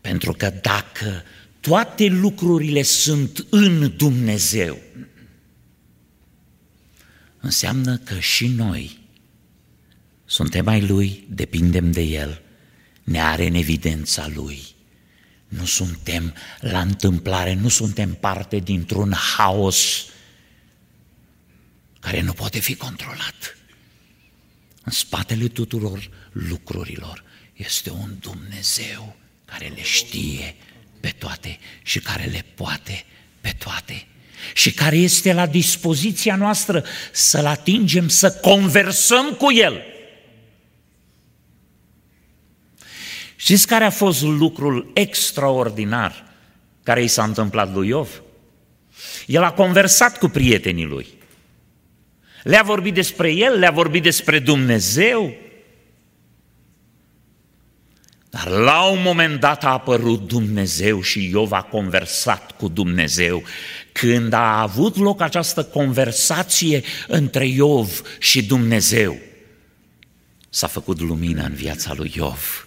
Pentru 0.00 0.32
că 0.32 0.52
dacă 0.62 1.22
toate 1.60 2.06
lucrurile 2.06 2.82
sunt 2.82 3.46
în 3.50 3.96
Dumnezeu, 3.96 4.78
înseamnă 7.40 7.96
că 7.96 8.18
și 8.18 8.46
noi 8.46 8.98
suntem 10.24 10.66
ai 10.66 10.86
Lui, 10.86 11.26
depindem 11.30 11.90
de 11.90 12.02
El, 12.02 12.42
ne 13.02 13.20
are 13.20 13.46
în 13.46 13.54
evidența 13.54 14.28
Lui 14.34 14.75
nu 15.58 15.64
suntem 15.64 16.34
la 16.60 16.80
întâmplare, 16.80 17.54
nu 17.54 17.68
suntem 17.68 18.14
parte 18.14 18.58
dintr-un 18.58 19.12
haos 19.12 20.04
care 22.00 22.20
nu 22.20 22.32
poate 22.32 22.58
fi 22.58 22.74
controlat. 22.74 23.56
În 24.82 24.92
spatele 24.92 25.48
tuturor 25.48 26.10
lucrurilor 26.32 27.24
este 27.52 27.90
un 27.90 28.16
Dumnezeu 28.20 29.16
care 29.44 29.66
le 29.66 29.82
știe 29.82 30.54
pe 31.00 31.08
toate 31.08 31.58
și 31.82 31.98
care 31.98 32.24
le 32.24 32.44
poate 32.54 33.04
pe 33.40 33.54
toate 33.58 34.06
și 34.54 34.72
care 34.72 34.96
este 34.96 35.32
la 35.32 35.46
dispoziția 35.46 36.36
noastră 36.36 36.84
să-L 37.12 37.46
atingem, 37.46 38.08
să 38.08 38.32
conversăm 38.32 39.34
cu 39.34 39.52
El. 39.52 39.82
Știți 43.36 43.66
care 43.66 43.84
a 43.84 43.90
fost 43.90 44.22
lucrul 44.22 44.90
extraordinar 44.94 46.24
care 46.82 47.02
i 47.02 47.06
s-a 47.06 47.24
întâmplat 47.24 47.74
lui 47.74 47.88
Iov? 47.88 48.22
El 49.26 49.42
a 49.42 49.52
conversat 49.52 50.18
cu 50.18 50.28
prietenii 50.28 50.84
lui. 50.84 51.06
Le-a 52.42 52.62
vorbit 52.62 52.94
despre 52.94 53.32
el, 53.32 53.58
le-a 53.58 53.70
vorbit 53.70 54.02
despre 54.02 54.38
Dumnezeu. 54.38 55.34
Dar 58.30 58.46
la 58.46 58.82
un 58.82 59.02
moment 59.02 59.40
dat 59.40 59.64
a 59.64 59.68
apărut 59.68 60.26
Dumnezeu 60.26 61.02
și 61.02 61.28
Iov 61.28 61.52
a 61.52 61.62
conversat 61.62 62.56
cu 62.56 62.68
Dumnezeu. 62.68 63.42
Când 63.92 64.32
a 64.32 64.60
avut 64.60 64.96
loc 64.96 65.20
această 65.20 65.64
conversație 65.64 66.82
între 67.08 67.46
Iov 67.46 68.02
și 68.18 68.44
Dumnezeu, 68.44 69.18
s-a 70.48 70.66
făcut 70.66 71.00
lumină 71.00 71.42
în 71.42 71.54
viața 71.54 71.94
lui 71.96 72.12
Iov. 72.16 72.65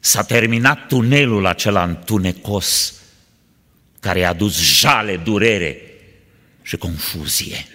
S-a 0.00 0.22
terminat 0.22 0.86
tunelul 0.86 1.46
acela 1.46 1.84
întunecos 1.84 2.94
care 4.00 4.24
a 4.24 4.28
adus 4.28 4.60
jale, 4.60 5.16
durere 5.16 5.76
și 6.62 6.76
confuzie. 6.76 7.66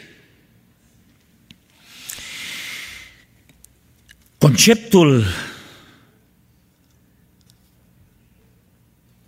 Conceptul 4.37 5.25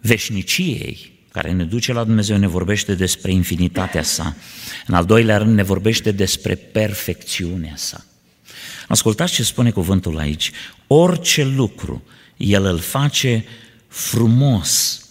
veșniciei 0.02 1.12
care 1.32 1.52
ne 1.52 1.64
duce 1.64 1.94
la 1.94 2.04
Dumnezeu, 2.04 2.38
ne 2.38 2.48
vorbește 2.48 2.96
despre 2.96 3.32
infinitatea 3.32 4.04
sa. 4.04 4.36
În 4.88 4.94
al 4.94 5.06
doilea 5.06 5.38
rând 5.38 5.56
ne 5.56 5.64
vorbește 5.64 6.12
despre 6.12 6.56
perfecțiunea 6.56 7.74
sa. 7.76 8.06
Ascultați 8.88 9.34
ce 9.34 9.44
spune 9.44 9.72
cuvântul 9.72 10.18
aici. 10.18 10.52
Orice 10.88 11.44
lucru 11.44 12.04
El 12.38 12.64
îl 12.64 12.80
face 12.80 13.46
frumos 13.88 15.02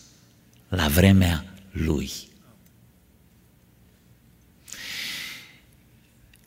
la 0.68 0.88
vremea 0.88 1.44
Lui. 1.70 2.10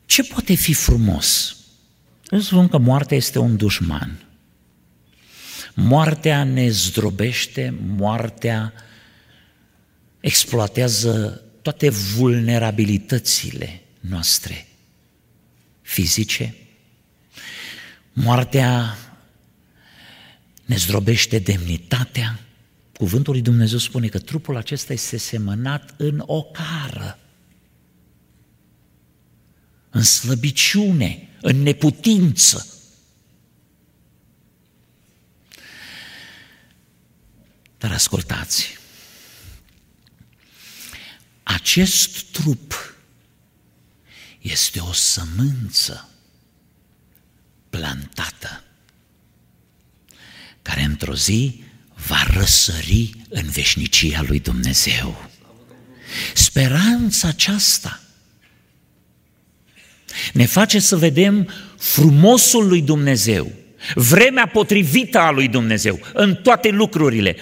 Ce 0.06 0.22
poate 0.22 0.54
fi 0.54 0.72
frumos? 0.72 1.56
Îți 2.26 2.46
spun 2.46 2.68
că 2.68 2.78
moartea 2.78 3.16
este 3.16 3.38
un 3.38 3.56
dușman. 3.56 4.24
Moartea 5.74 6.44
ne 6.44 6.68
zdrobește, 6.68 7.74
moartea 7.86 8.72
exploatează 10.20 11.42
toate 11.62 11.88
vulnerabilitățile 11.88 13.82
noastre 14.00 14.66
fizice. 15.82 16.54
Moartea 18.12 18.96
ne 20.70 20.76
zdrobește 20.76 21.38
demnitatea. 21.38 22.40
Cuvântul 22.96 23.32
lui 23.32 23.42
Dumnezeu 23.42 23.78
spune 23.78 24.08
că 24.08 24.18
trupul 24.18 24.56
acesta 24.56 24.92
este 24.92 25.16
semănat 25.16 25.94
în 25.96 26.22
ocară, 26.26 27.18
în 29.90 30.02
slăbiciune, 30.02 31.28
în 31.40 31.62
neputință. 31.62 32.66
Dar 37.78 37.92
ascultați, 37.92 38.78
acest 41.42 42.22
trup 42.22 42.94
este 44.40 44.80
o 44.80 44.92
sămânță 44.92 46.08
plantată 47.70 48.64
care 50.62 50.82
într-o 50.82 51.14
zi 51.14 51.62
va 52.06 52.26
răsări 52.36 53.10
în 53.28 53.48
veșnicia 53.50 54.22
lui 54.26 54.40
Dumnezeu. 54.40 55.30
Speranța 56.34 57.28
aceasta 57.28 58.00
ne 60.32 60.46
face 60.46 60.78
să 60.78 60.96
vedem 60.96 61.48
frumosul 61.76 62.68
lui 62.68 62.82
Dumnezeu, 62.82 63.52
vremea 63.94 64.46
potrivită 64.46 65.18
a 65.18 65.30
lui 65.30 65.48
Dumnezeu 65.48 66.00
în 66.12 66.34
toate 66.34 66.68
lucrurile. 66.68 67.36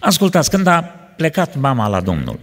Ascultați, 0.00 0.50
când 0.50 0.66
a 0.66 0.82
plecat 1.16 1.56
mama 1.56 1.88
la 1.88 2.00
Domnul, 2.00 2.40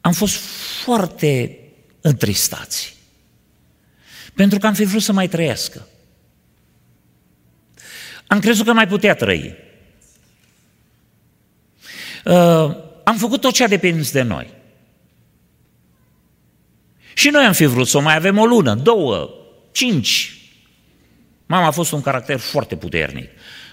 am 0.00 0.12
fost 0.12 0.34
foarte 0.82 1.58
întristați. 2.00 2.96
Pentru 4.34 4.58
că 4.58 4.66
am 4.66 4.74
fi 4.74 4.84
vrut 4.84 5.02
să 5.02 5.12
mai 5.12 5.28
trăiască. 5.28 5.88
Am 8.26 8.40
crezut 8.40 8.66
că 8.66 8.72
mai 8.72 8.86
putea 8.86 9.14
trăi. 9.14 9.54
Uh, 12.24 12.76
am 13.04 13.16
făcut 13.16 13.40
tot 13.40 13.52
ce 13.52 13.64
a 13.64 13.68
depins 13.68 14.12
de 14.12 14.22
noi. 14.22 14.46
Și 17.14 17.28
noi 17.28 17.44
am 17.44 17.52
fi 17.52 17.64
vrut 17.64 17.88
să 17.88 17.96
o 17.96 18.00
mai 18.00 18.16
avem 18.16 18.38
o 18.38 18.46
lună, 18.46 18.74
două, 18.74 19.30
cinci. 19.72 20.38
Mama 21.46 21.66
a 21.66 21.70
fost 21.70 21.92
un 21.92 22.00
caracter 22.00 22.38
foarte 22.38 22.76
puternic. 22.76 23.30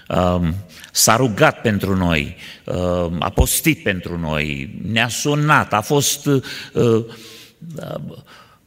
Um, 0.08 0.54
s-a 0.92 1.16
rugat 1.16 1.60
pentru 1.60 1.96
noi, 1.96 2.36
um, 2.64 3.16
a 3.18 3.30
postit 3.30 3.82
pentru 3.82 4.18
noi, 4.18 4.78
ne-a 4.82 5.08
sunat, 5.08 5.72
a 5.72 5.80
fost 5.80 6.26
uh, 6.26 6.42
uh, 6.72 7.04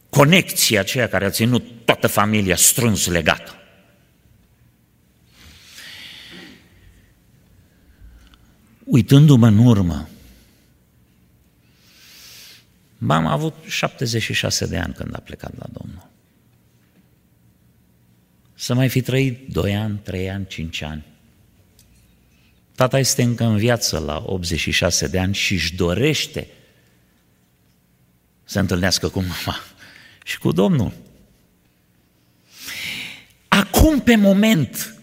conexia 0.09 0.79
aceea 0.79 1.07
care 1.07 1.25
a 1.25 1.29
ținut 1.29 1.63
toată 1.85 2.07
familia 2.07 2.55
strâns 2.55 3.07
legată. 3.07 3.55
Uitându-mă 8.95 9.47
în 9.47 9.57
urmă, 9.57 10.09
Mama 12.97 13.29
a 13.29 13.33
avut 13.33 13.55
76 13.67 14.65
de 14.65 14.77
ani 14.77 14.93
când 14.93 15.15
a 15.15 15.19
plecat 15.19 15.57
la 15.57 15.65
Domnul. 15.71 16.09
Să 18.53 18.73
mai 18.73 18.89
fi 18.89 19.01
trăit 19.01 19.47
2 19.47 19.75
ani, 19.75 19.97
3 20.03 20.29
ani, 20.29 20.47
5 20.47 20.81
ani. 20.81 21.05
Tata 22.75 22.99
este 22.99 23.23
încă 23.23 23.43
în 23.43 23.57
viață 23.57 23.99
la 23.99 24.23
86 24.25 25.07
de 25.07 25.19
ani 25.19 25.33
și 25.33 25.53
își 25.53 25.75
dorește 25.75 26.47
să 28.43 28.59
întâlnească 28.59 29.09
cu 29.09 29.19
mama 29.19 29.59
și 30.23 30.39
cu 30.39 30.51
Domnul. 30.51 30.93
Acum, 33.47 34.01
pe 34.01 34.15
moment, 34.15 34.95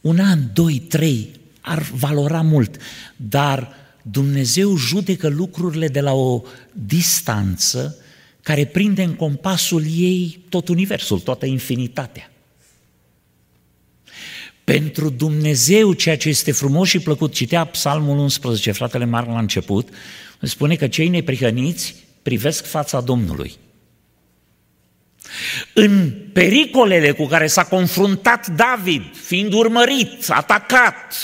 un 0.00 0.18
an, 0.18 0.52
doi, 0.52 0.80
trei, 0.80 1.39
ar 1.70 1.82
valora 1.92 2.40
mult, 2.40 2.76
dar 3.16 3.72
Dumnezeu 4.02 4.76
judecă 4.76 5.28
lucrurile 5.28 5.88
de 5.88 6.00
la 6.00 6.12
o 6.12 6.42
distanță 6.72 7.96
care 8.42 8.64
prinde 8.66 9.02
în 9.02 9.14
compasul 9.14 9.84
ei 9.96 10.44
tot 10.48 10.68
universul, 10.68 11.20
toată 11.20 11.46
infinitatea. 11.46 12.30
Pentru 14.64 15.08
Dumnezeu, 15.08 15.92
ceea 15.92 16.16
ce 16.16 16.28
este 16.28 16.52
frumos 16.52 16.88
și 16.88 16.98
plăcut, 16.98 17.32
citea 17.32 17.64
Psalmul 17.64 18.18
11, 18.18 18.72
fratele 18.72 19.04
Marc 19.04 19.26
la 19.26 19.38
început, 19.38 19.88
spune 20.40 20.76
că 20.76 20.88
cei 20.88 21.08
neprihăniți 21.08 21.94
privesc 22.22 22.66
fața 22.66 23.00
Domnului. 23.00 23.52
În 25.74 26.12
pericolele 26.32 27.12
cu 27.12 27.26
care 27.26 27.46
s-a 27.46 27.64
confruntat 27.64 28.46
David, 28.46 29.02
fiind 29.12 29.52
urmărit, 29.52 30.24
atacat, 30.28 31.14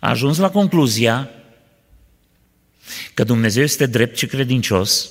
a 0.00 0.08
ajuns 0.08 0.38
la 0.38 0.50
concluzia 0.50 1.30
că 3.14 3.24
Dumnezeu 3.24 3.62
este 3.62 3.86
drept 3.86 4.16
și 4.16 4.26
credincios 4.26 5.10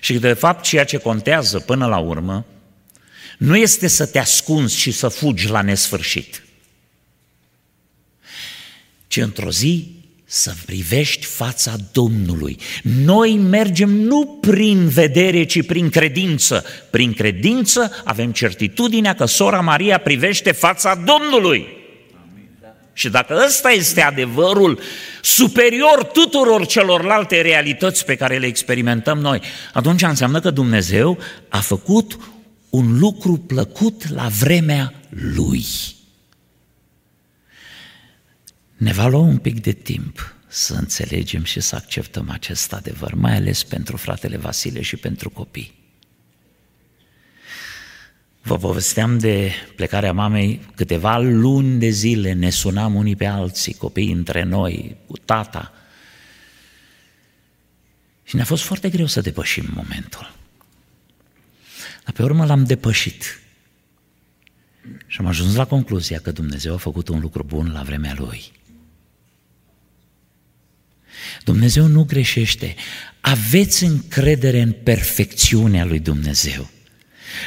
și 0.00 0.12
că 0.12 0.18
de 0.18 0.32
fapt 0.32 0.64
ceea 0.64 0.84
ce 0.84 0.96
contează 0.96 1.58
până 1.58 1.86
la 1.86 1.98
urmă 1.98 2.46
nu 3.38 3.56
este 3.56 3.86
să 3.86 4.06
te 4.06 4.18
ascunzi 4.18 4.76
și 4.76 4.90
să 4.90 5.08
fugi 5.08 5.48
la 5.48 5.62
nesfârșit, 5.62 6.44
ci 9.06 9.16
într-o 9.16 9.50
zi 9.50 9.96
să 10.24 10.54
privești 10.66 11.24
fața 11.24 11.76
Domnului. 11.92 12.58
Noi 12.82 13.36
mergem 13.36 13.90
nu 13.90 14.38
prin 14.40 14.88
vedere, 14.88 15.44
ci 15.44 15.66
prin 15.66 15.90
credință. 15.90 16.64
Prin 16.90 17.12
credință 17.12 18.02
avem 18.04 18.32
certitudinea 18.32 19.14
că 19.14 19.24
sora 19.24 19.60
Maria 19.60 19.98
privește 19.98 20.52
fața 20.52 20.94
Domnului. 20.94 21.77
Și 22.98 23.08
dacă 23.08 23.42
ăsta 23.46 23.70
este 23.70 24.00
adevărul 24.00 24.80
superior 25.22 26.04
tuturor 26.04 26.66
celorlalte 26.66 27.40
realități 27.40 28.04
pe 28.04 28.16
care 28.16 28.38
le 28.38 28.46
experimentăm 28.46 29.18
noi, 29.18 29.40
atunci 29.72 30.02
înseamnă 30.02 30.40
că 30.40 30.50
Dumnezeu 30.50 31.18
a 31.48 31.58
făcut 31.60 32.18
un 32.70 32.98
lucru 32.98 33.36
plăcut 33.36 34.08
la 34.08 34.28
vremea 34.28 34.92
Lui. 35.08 35.64
Ne 38.76 38.92
va 38.92 39.06
lua 39.06 39.20
un 39.20 39.38
pic 39.38 39.60
de 39.60 39.72
timp 39.72 40.34
să 40.46 40.74
înțelegem 40.74 41.44
și 41.44 41.60
să 41.60 41.76
acceptăm 41.76 42.30
acest 42.30 42.72
adevăr, 42.72 43.14
mai 43.14 43.34
ales 43.34 43.64
pentru 43.64 43.96
fratele 43.96 44.36
Vasile 44.36 44.82
și 44.82 44.96
pentru 44.96 45.30
copii. 45.30 45.77
Vă 48.48 48.58
povesteam 48.58 49.18
de 49.18 49.52
plecarea 49.76 50.12
mamei, 50.12 50.60
câteva 50.74 51.18
luni 51.18 51.78
de 51.78 51.88
zile 51.88 52.32
ne 52.32 52.50
sunam 52.50 52.94
unii 52.94 53.16
pe 53.16 53.26
alții, 53.26 53.74
copiii 53.74 54.12
între 54.12 54.42
noi, 54.42 54.96
cu 55.06 55.16
tata. 55.16 55.72
Și 58.24 58.34
ne-a 58.34 58.44
fost 58.44 58.62
foarte 58.62 58.88
greu 58.88 59.06
să 59.06 59.20
depășim 59.20 59.64
momentul. 59.74 60.34
Dar 62.04 62.14
pe 62.14 62.22
urmă 62.22 62.44
l-am 62.44 62.64
depășit. 62.64 63.40
Și 65.06 65.20
am 65.20 65.26
ajuns 65.26 65.54
la 65.54 65.64
concluzia 65.64 66.18
că 66.18 66.30
Dumnezeu 66.30 66.74
a 66.74 66.78
făcut 66.78 67.08
un 67.08 67.20
lucru 67.20 67.42
bun 67.42 67.72
la 67.72 67.82
vremea 67.82 68.14
Lui. 68.18 68.52
Dumnezeu 71.44 71.86
nu 71.86 72.04
greșește. 72.04 72.74
Aveți 73.20 73.84
încredere 73.84 74.60
în 74.60 74.72
perfecțiunea 74.72 75.84
lui 75.84 75.98
Dumnezeu. 75.98 76.70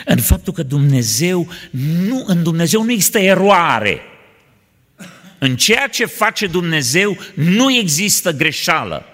În 0.05 0.17
faptul 0.17 0.53
că 0.53 0.63
Dumnezeu 0.63 1.47
nu, 2.07 2.23
în 2.27 2.43
Dumnezeu 2.43 2.83
nu 2.83 2.91
există 2.91 3.19
eroare. 3.19 4.01
În 5.39 5.55
ceea 5.55 5.87
ce 5.87 6.05
face 6.05 6.47
Dumnezeu 6.47 7.17
nu 7.33 7.71
există 7.71 8.31
greșeală. 8.31 9.05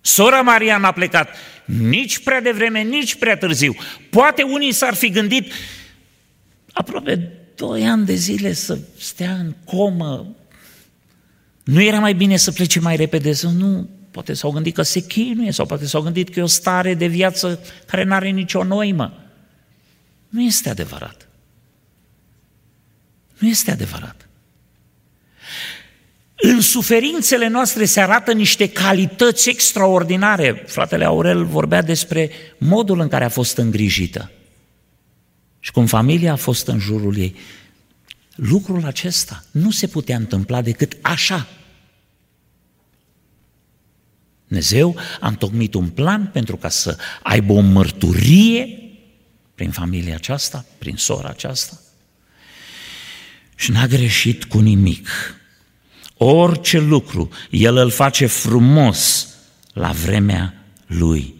Sora 0.00 0.40
Maria 0.40 0.76
n-a 0.78 0.92
plecat 0.92 1.36
nici 1.64 2.18
prea 2.18 2.40
devreme, 2.40 2.82
nici 2.82 3.14
prea 3.14 3.36
târziu. 3.36 3.74
Poate 4.10 4.42
unii 4.42 4.72
s-ar 4.72 4.94
fi 4.94 5.10
gândit 5.10 5.52
aproape 6.72 7.32
doi 7.54 7.84
ani 7.84 8.06
de 8.06 8.14
zile 8.14 8.52
să 8.52 8.78
stea 8.98 9.32
în 9.32 9.54
comă. 9.64 10.36
Nu 11.64 11.82
era 11.82 11.98
mai 11.98 12.14
bine 12.14 12.36
să 12.36 12.52
plece 12.52 12.80
mai 12.80 12.96
repede, 12.96 13.32
să 13.32 13.48
nu, 13.48 13.88
poate 14.10 14.32
s-au 14.32 14.50
gândit 14.50 14.74
că 14.74 14.82
se 14.82 15.00
chinuie 15.00 15.50
sau 15.50 15.66
poate 15.66 15.86
s-au 15.86 16.02
gândit 16.02 16.28
că 16.28 16.38
e 16.38 16.42
o 16.42 16.46
stare 16.46 16.94
de 16.94 17.06
viață 17.06 17.60
care 17.86 18.04
nu 18.04 18.14
are 18.14 18.28
nicio 18.28 18.64
noimă. 18.64 19.24
Nu 20.28 20.42
este 20.42 20.68
adevărat. 20.68 21.28
Nu 23.38 23.48
este 23.48 23.70
adevărat. 23.70 24.28
În 26.34 26.60
suferințele 26.60 27.48
noastre 27.48 27.84
se 27.84 28.00
arată 28.00 28.32
niște 28.32 28.68
calități 28.68 29.48
extraordinare. 29.48 30.64
Fratele 30.66 31.04
Aurel 31.04 31.44
vorbea 31.44 31.82
despre 31.82 32.30
modul 32.58 33.00
în 33.00 33.08
care 33.08 33.24
a 33.24 33.28
fost 33.28 33.56
îngrijită 33.56 34.30
și 35.60 35.72
cum 35.72 35.86
familia 35.86 36.32
a 36.32 36.36
fost 36.36 36.66
în 36.66 36.78
jurul 36.78 37.18
ei. 37.18 37.36
Lucrul 38.34 38.84
acesta 38.84 39.44
nu 39.50 39.70
se 39.70 39.86
putea 39.86 40.16
întâmpla 40.16 40.62
decât 40.62 40.96
așa. 41.00 41.48
Dumnezeu 44.50 44.96
a 45.20 45.28
întocmit 45.28 45.74
un 45.74 45.88
plan 45.88 46.26
pentru 46.32 46.56
ca 46.56 46.68
să 46.68 46.96
aibă 47.22 47.52
o 47.52 47.60
mărturie 47.60 48.78
prin 49.54 49.70
familia 49.70 50.14
aceasta, 50.14 50.64
prin 50.78 50.96
sora 50.96 51.28
aceasta. 51.28 51.78
Și 53.54 53.70
n-a 53.70 53.86
greșit 53.86 54.44
cu 54.44 54.58
nimic. 54.58 55.08
Orice 56.16 56.78
lucru, 56.78 57.28
El 57.50 57.76
îl 57.76 57.90
face 57.90 58.26
frumos 58.26 59.28
la 59.72 59.90
vremea 59.90 60.64
Lui. 60.86 61.34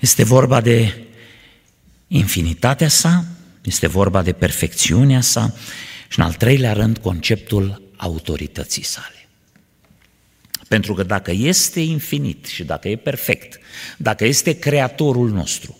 Este 0.00 0.24
vorba 0.24 0.60
de 0.60 1.04
infinitatea 2.08 2.88
sa, 2.88 3.24
este 3.62 3.86
vorba 3.86 4.22
de 4.22 4.32
perfecțiunea 4.32 5.20
sa 5.20 5.54
și 6.08 6.18
în 6.18 6.24
al 6.24 6.34
treilea 6.34 6.72
rând 6.72 6.98
conceptul 6.98 7.82
autorității 7.96 8.84
sale. 8.84 9.23
Pentru 10.74 10.94
că 10.94 11.02
dacă 11.02 11.30
este 11.30 11.80
infinit 11.80 12.46
și 12.46 12.64
dacă 12.64 12.88
e 12.88 12.96
perfect, 12.96 13.58
dacă 13.96 14.24
este 14.24 14.58
creatorul 14.58 15.30
nostru, 15.30 15.78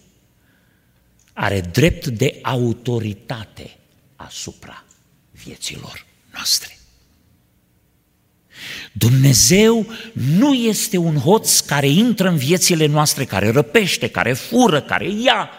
are 1.33 1.61
drept 1.61 2.07
de 2.07 2.39
autoritate 2.43 3.77
asupra 4.17 4.85
vieților 5.31 6.07
noastre. 6.33 6.79
Dumnezeu 8.93 9.87
nu 10.13 10.53
este 10.53 10.97
un 10.97 11.17
hoț 11.17 11.61
care 11.61 11.89
intră 11.89 12.29
în 12.29 12.37
viețile 12.37 12.87
noastre, 12.87 13.25
care 13.25 13.51
răpește, 13.51 14.09
care 14.09 14.33
fură, 14.33 14.81
care 14.81 15.11
ia, 15.11 15.51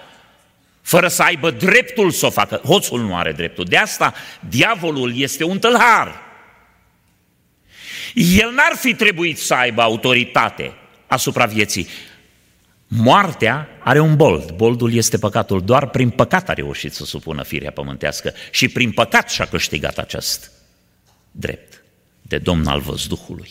fără 0.81 1.07
să 1.07 1.23
aibă 1.23 1.51
dreptul 1.51 2.11
să 2.11 2.25
o 2.25 2.29
facă. 2.29 2.55
Hoțul 2.55 3.01
nu 3.01 3.15
are 3.15 3.31
dreptul. 3.31 3.65
De 3.65 3.77
asta 3.77 4.13
diavolul 4.49 5.17
este 5.19 5.43
un 5.43 5.59
tâlhar. 5.59 6.24
El 8.15 8.49
n-ar 8.49 8.75
fi 8.75 8.93
trebuit 8.93 9.37
să 9.37 9.53
aibă 9.53 9.81
autoritate 9.81 10.73
asupra 11.07 11.45
vieții. 11.45 11.87
Moartea 12.87 13.67
are 13.79 13.99
un 13.99 14.15
bold. 14.15 14.51
Boldul 14.51 14.93
este 14.93 15.17
păcatul. 15.17 15.61
Doar 15.61 15.89
prin 15.89 16.09
păcat 16.09 16.49
a 16.49 16.53
reușit 16.53 16.93
să 16.93 17.05
supună 17.05 17.43
firea 17.43 17.71
pământească 17.71 18.33
și 18.51 18.67
prin 18.67 18.91
păcat 18.91 19.29
și-a 19.29 19.45
câștigat 19.45 19.97
acest 19.97 20.51
drept 21.31 21.83
de 22.21 22.37
domn 22.37 22.67
al 22.67 22.79
văzduhului. 22.79 23.49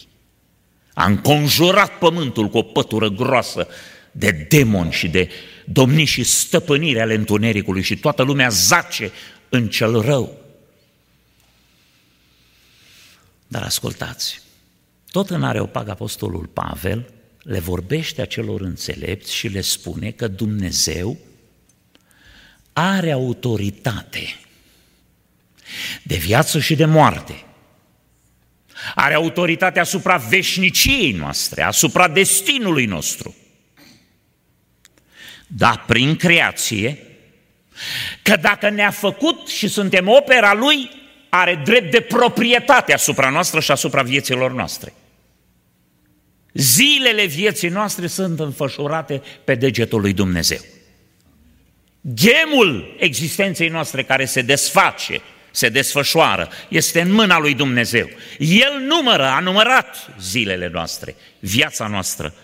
A 0.95 1.05
înconjurat 1.05 1.99
pământul 1.99 2.49
cu 2.49 2.59
o 2.59 2.63
pătură 2.63 3.09
groasă 3.09 3.69
de 4.13 4.31
demoni 4.31 4.93
și 4.93 5.09
de 5.09 5.31
domni 5.65 6.05
și 6.05 6.23
stăpânire 6.23 7.01
ale 7.01 7.15
întunericului 7.15 7.83
și 7.83 7.97
toată 7.97 8.23
lumea 8.23 8.49
zace 8.49 9.13
în 9.49 9.69
cel 9.69 10.01
rău. 10.01 10.39
Dar 13.47 13.63
ascultați, 13.63 14.43
tot 15.15 15.31
în 15.31 15.43
Areopag 15.43 15.89
Apostolul 15.89 16.47
Pavel 16.47 17.13
le 17.43 17.59
vorbește 17.59 18.23
acelor 18.23 18.61
înțelepți 18.61 19.35
și 19.35 19.49
le 19.49 19.61
spune 19.61 20.11
că 20.11 20.29
Dumnezeu 20.29 21.19
are 22.73 23.11
autoritate 23.11 24.37
de 26.03 26.17
viață 26.17 26.61
și 26.61 26.75
de 26.75 26.85
moarte. 26.85 27.45
Are 28.95 29.15
autoritate 29.15 29.81
asupra 29.81 30.17
veșniciei 30.17 31.13
noastre, 31.13 31.63
asupra 31.63 32.09
destinului 32.09 32.87
nostru. 32.87 33.35
Da, 35.47 35.85
prin 35.87 36.17
creație, 36.17 36.99
că 38.23 38.37
dacă 38.37 38.71
ne-a 38.71 38.91
făcut 38.91 39.49
și 39.49 39.69
suntem 39.69 40.09
opera 40.09 40.55
Lui, 40.55 40.91
are 41.29 41.61
drept 41.65 41.91
de 41.91 42.01
proprietate 42.01 42.93
asupra 42.93 43.31
noastră 43.31 43.61
și 43.61 43.71
asupra 43.71 44.03
vieților 44.03 44.53
noastre. 44.53 44.93
Zilele 46.55 47.25
vieții 47.25 47.69
noastre 47.69 48.07
sunt 48.07 48.41
înfășurate 48.41 49.23
pe 49.45 49.55
degetul 49.55 50.01
lui 50.01 50.13
Dumnezeu. 50.13 50.61
Gemul 52.15 52.97
existenței 52.99 53.69
noastre 53.69 54.03
care 54.03 54.25
se 54.25 54.43
desface, 54.43 55.21
se 55.51 55.69
desfășoară, 55.69 56.49
este 56.69 57.01
în 57.01 57.13
mâna 57.13 57.39
lui 57.39 57.55
Dumnezeu. 57.55 58.09
El 58.39 58.81
numără, 58.87 59.25
a 59.25 59.41
numărat 59.41 60.11
zilele 60.21 60.69
noastre, 60.73 61.15
viața 61.39 61.87
noastră. 61.87 62.35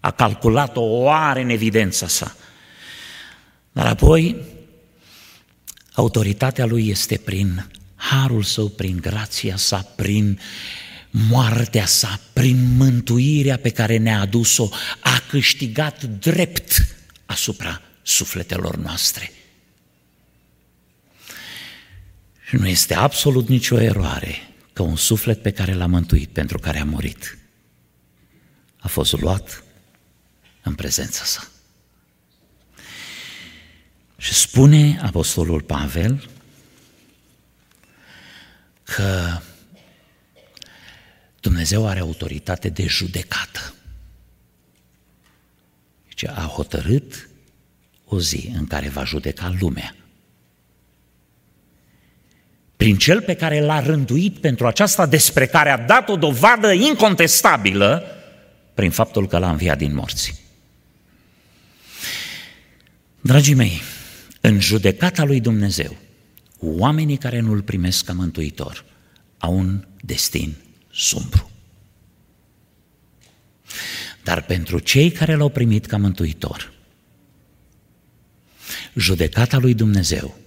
A 0.00 0.10
calculat-o, 0.10 0.80
o 0.80 1.10
are 1.10 1.40
în 1.40 1.48
evidența 1.48 2.06
sa. 2.06 2.36
Dar 3.72 3.86
apoi, 3.86 4.36
autoritatea 5.92 6.64
lui 6.64 6.88
este 6.88 7.16
prin 7.24 7.66
harul 7.94 8.42
său, 8.42 8.68
prin 8.68 8.98
grația 9.00 9.56
sa, 9.56 9.92
prin 9.96 10.40
moartea 11.12 11.86
sa, 11.86 12.20
prin 12.32 12.76
mântuirea 12.76 13.58
pe 13.58 13.70
care 13.70 13.96
ne-a 13.96 14.20
adus-o, 14.20 14.68
a 15.00 15.22
câștigat 15.28 16.02
drept 16.02 16.96
asupra 17.26 17.80
sufletelor 18.02 18.76
noastre. 18.76 19.32
Și 22.48 22.56
nu 22.56 22.66
este 22.66 22.94
absolut 22.94 23.48
nicio 23.48 23.80
eroare 23.80 24.34
că 24.72 24.82
un 24.82 24.96
suflet 24.96 25.42
pe 25.42 25.50
care 25.50 25.74
l-a 25.74 25.86
mântuit, 25.86 26.28
pentru 26.28 26.58
care 26.58 26.78
a 26.78 26.84
murit, 26.84 27.38
a 28.78 28.88
fost 28.88 29.12
luat 29.12 29.64
în 30.62 30.74
prezența 30.74 31.24
sa. 31.24 31.46
Și 34.18 34.34
spune 34.34 35.00
Apostolul 35.02 35.60
Pavel 35.60 36.28
că 38.82 39.40
Dumnezeu 41.42 41.86
are 41.86 42.00
autoritate 42.00 42.68
de 42.68 42.86
judecată. 42.86 43.74
Deci 46.06 46.26
a 46.26 46.50
hotărât 46.54 47.28
o 48.04 48.20
zi 48.20 48.50
în 48.54 48.66
care 48.66 48.88
va 48.88 49.04
judeca 49.04 49.54
lumea. 49.60 49.96
Prin 52.76 52.96
cel 52.96 53.22
pe 53.22 53.34
care 53.34 53.60
l-a 53.60 53.80
rânduit 53.80 54.38
pentru 54.38 54.66
aceasta 54.66 55.06
despre 55.06 55.46
care 55.46 55.70
a 55.70 55.78
dat 55.78 56.08
o 56.08 56.16
dovadă 56.16 56.72
incontestabilă 56.72 58.04
prin 58.74 58.90
faptul 58.90 59.28
că 59.28 59.38
l-a 59.38 59.50
înviat 59.50 59.78
din 59.78 59.94
morți. 59.94 60.42
Dragii 63.20 63.54
mei, 63.54 63.82
în 64.40 64.60
judecata 64.60 65.24
lui 65.24 65.40
Dumnezeu, 65.40 65.96
oamenii 66.58 67.16
care 67.16 67.40
nu-L 67.40 67.62
primesc 67.62 68.04
ca 68.04 68.12
mântuitor 68.12 68.84
au 69.38 69.58
un 69.58 69.86
destin 70.00 70.56
sumbru. 70.92 71.50
Dar 74.22 74.42
pentru 74.42 74.78
cei 74.78 75.10
care 75.10 75.34
l-au 75.34 75.48
primit 75.48 75.86
ca 75.86 75.96
mântuitor, 75.96 76.72
judecata 78.94 79.58
lui 79.58 79.74
Dumnezeu 79.74 80.38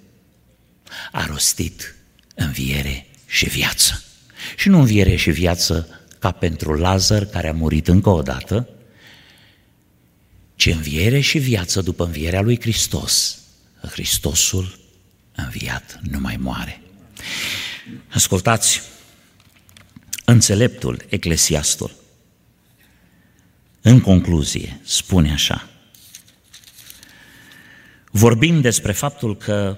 a 1.12 1.26
rostit 1.26 1.96
înviere 2.36 3.06
și 3.26 3.50
viață. 3.50 4.04
Și 4.56 4.70
nu 4.70 4.80
înviere 4.80 5.16
și 5.16 5.32
viață 5.32 6.02
ca 6.20 6.32
pentru 6.32 6.74
Lazar 6.74 7.26
care 7.26 7.48
a 7.48 7.54
murit 7.54 7.88
încă 7.88 8.10
o 8.10 8.22
dată, 8.22 8.70
ci 10.56 10.66
înviere 10.66 11.20
și 11.20 11.38
viață 11.38 11.82
după 11.82 12.04
învierea 12.06 12.42
lui 12.42 12.60
Hristos. 12.60 13.40
Hristosul 13.92 14.80
înviat 15.36 16.00
nu 16.10 16.20
mai 16.20 16.38
moare. 16.38 16.82
Ascultați, 18.08 18.82
Înțeleptul, 20.26 21.06
eclesiastul, 21.10 21.92
în 23.82 24.02
concluzie, 24.02 24.80
spune 24.84 25.32
așa, 25.32 25.70
Vorbim 28.18 28.62
despre 28.62 28.92
faptul 28.92 29.38
că 29.38 29.78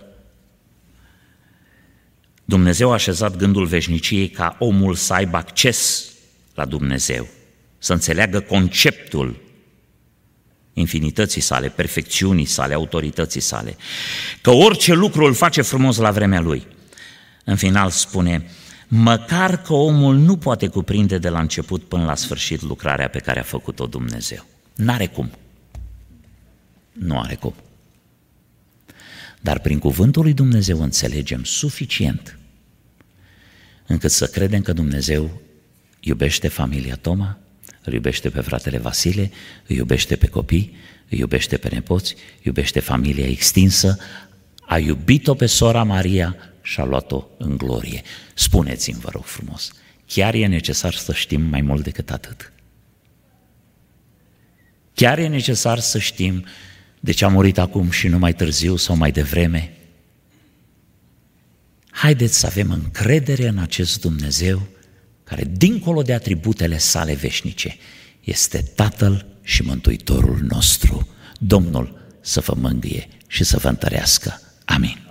Dumnezeu 2.45 2.89
a 2.89 2.93
așezat 2.93 3.35
gândul 3.35 3.65
veșniciei 3.65 4.29
ca 4.29 4.55
omul 4.59 4.95
să 4.95 5.13
aibă 5.13 5.37
acces 5.37 6.05
la 6.53 6.65
Dumnezeu, 6.65 7.27
să 7.77 7.93
înțeleagă 7.93 8.39
conceptul 8.39 9.41
infinității 10.73 11.41
sale, 11.41 11.69
perfecțiunii 11.69 12.45
sale, 12.45 12.73
autorității 12.73 13.41
sale, 13.41 13.77
că 14.41 14.49
orice 14.49 14.93
lucru 14.93 15.25
îl 15.25 15.33
face 15.33 15.61
frumos 15.61 15.97
la 15.97 16.11
vremea 16.11 16.39
lui. 16.39 16.67
În 17.43 17.55
final 17.55 17.89
spune, 17.89 18.49
măcar 18.87 19.61
că 19.61 19.73
omul 19.73 20.15
nu 20.15 20.37
poate 20.37 20.67
cuprinde 20.67 21.17
de 21.17 21.29
la 21.29 21.39
început 21.39 21.83
până 21.83 22.05
la 22.05 22.15
sfârșit 22.15 22.61
lucrarea 22.61 23.07
pe 23.09 23.19
care 23.19 23.39
a 23.39 23.43
făcut-o 23.43 23.85
Dumnezeu. 23.85 24.45
N-are 24.75 25.07
cum. 25.07 25.31
Nu 26.91 27.19
are 27.19 27.35
cum. 27.35 27.53
Dar 29.41 29.59
prin 29.59 29.79
cuvântul 29.79 30.23
lui 30.23 30.33
Dumnezeu 30.33 30.81
înțelegem 30.81 31.43
suficient 31.43 32.37
încât 33.87 34.11
să 34.11 34.27
credem 34.27 34.61
că 34.61 34.73
Dumnezeu 34.73 35.41
iubește 35.99 36.47
familia 36.47 36.95
Toma, 36.95 37.37
îl 37.83 37.93
iubește 37.93 38.29
pe 38.29 38.41
fratele 38.41 38.77
Vasile, 38.77 39.31
îi 39.67 39.75
iubește 39.75 40.15
pe 40.15 40.27
copii, 40.27 40.75
îi 41.09 41.19
iubește 41.19 41.57
pe 41.57 41.69
nepoți, 41.69 42.15
iubește 42.41 42.79
familia 42.79 43.27
extinsă, 43.27 43.97
a 44.61 44.77
iubit-o 44.77 45.33
pe 45.33 45.45
sora 45.45 45.83
Maria 45.83 46.35
și 46.67 46.79
a 46.79 46.83
luat-o 46.83 47.27
în 47.37 47.57
glorie. 47.57 48.01
Spuneți-mi, 48.33 48.99
vă 48.99 49.09
rog 49.11 49.23
frumos, 49.23 49.71
chiar 50.05 50.33
e 50.33 50.45
necesar 50.45 50.93
să 50.93 51.13
știm 51.13 51.41
mai 51.41 51.61
mult 51.61 51.83
decât 51.83 52.11
atât? 52.11 52.51
Chiar 54.93 55.17
e 55.17 55.27
necesar 55.27 55.79
să 55.79 55.99
știm 55.99 56.45
de 56.99 57.11
ce 57.11 57.25
a 57.25 57.27
murit 57.27 57.57
acum 57.57 57.89
și 57.89 58.07
nu 58.07 58.17
mai 58.17 58.33
târziu 58.33 58.75
sau 58.75 58.95
mai 58.95 59.11
devreme? 59.11 59.77
Haideți 61.89 62.39
să 62.39 62.45
avem 62.45 62.71
încredere 62.71 63.47
în 63.47 63.57
acest 63.57 64.01
Dumnezeu 64.01 64.67
care, 65.23 65.43
dincolo 65.51 66.01
de 66.01 66.13
atributele 66.13 66.77
sale 66.77 67.13
veșnice, 67.13 67.77
este 68.23 68.61
Tatăl 68.75 69.25
și 69.43 69.61
Mântuitorul 69.61 70.39
nostru. 70.41 71.07
Domnul 71.39 72.15
să 72.21 72.39
vă 72.39 72.53
mângâie 72.57 73.07
și 73.27 73.43
să 73.43 73.57
vă 73.57 73.67
întărească. 73.67 74.41
Amin. 74.65 75.06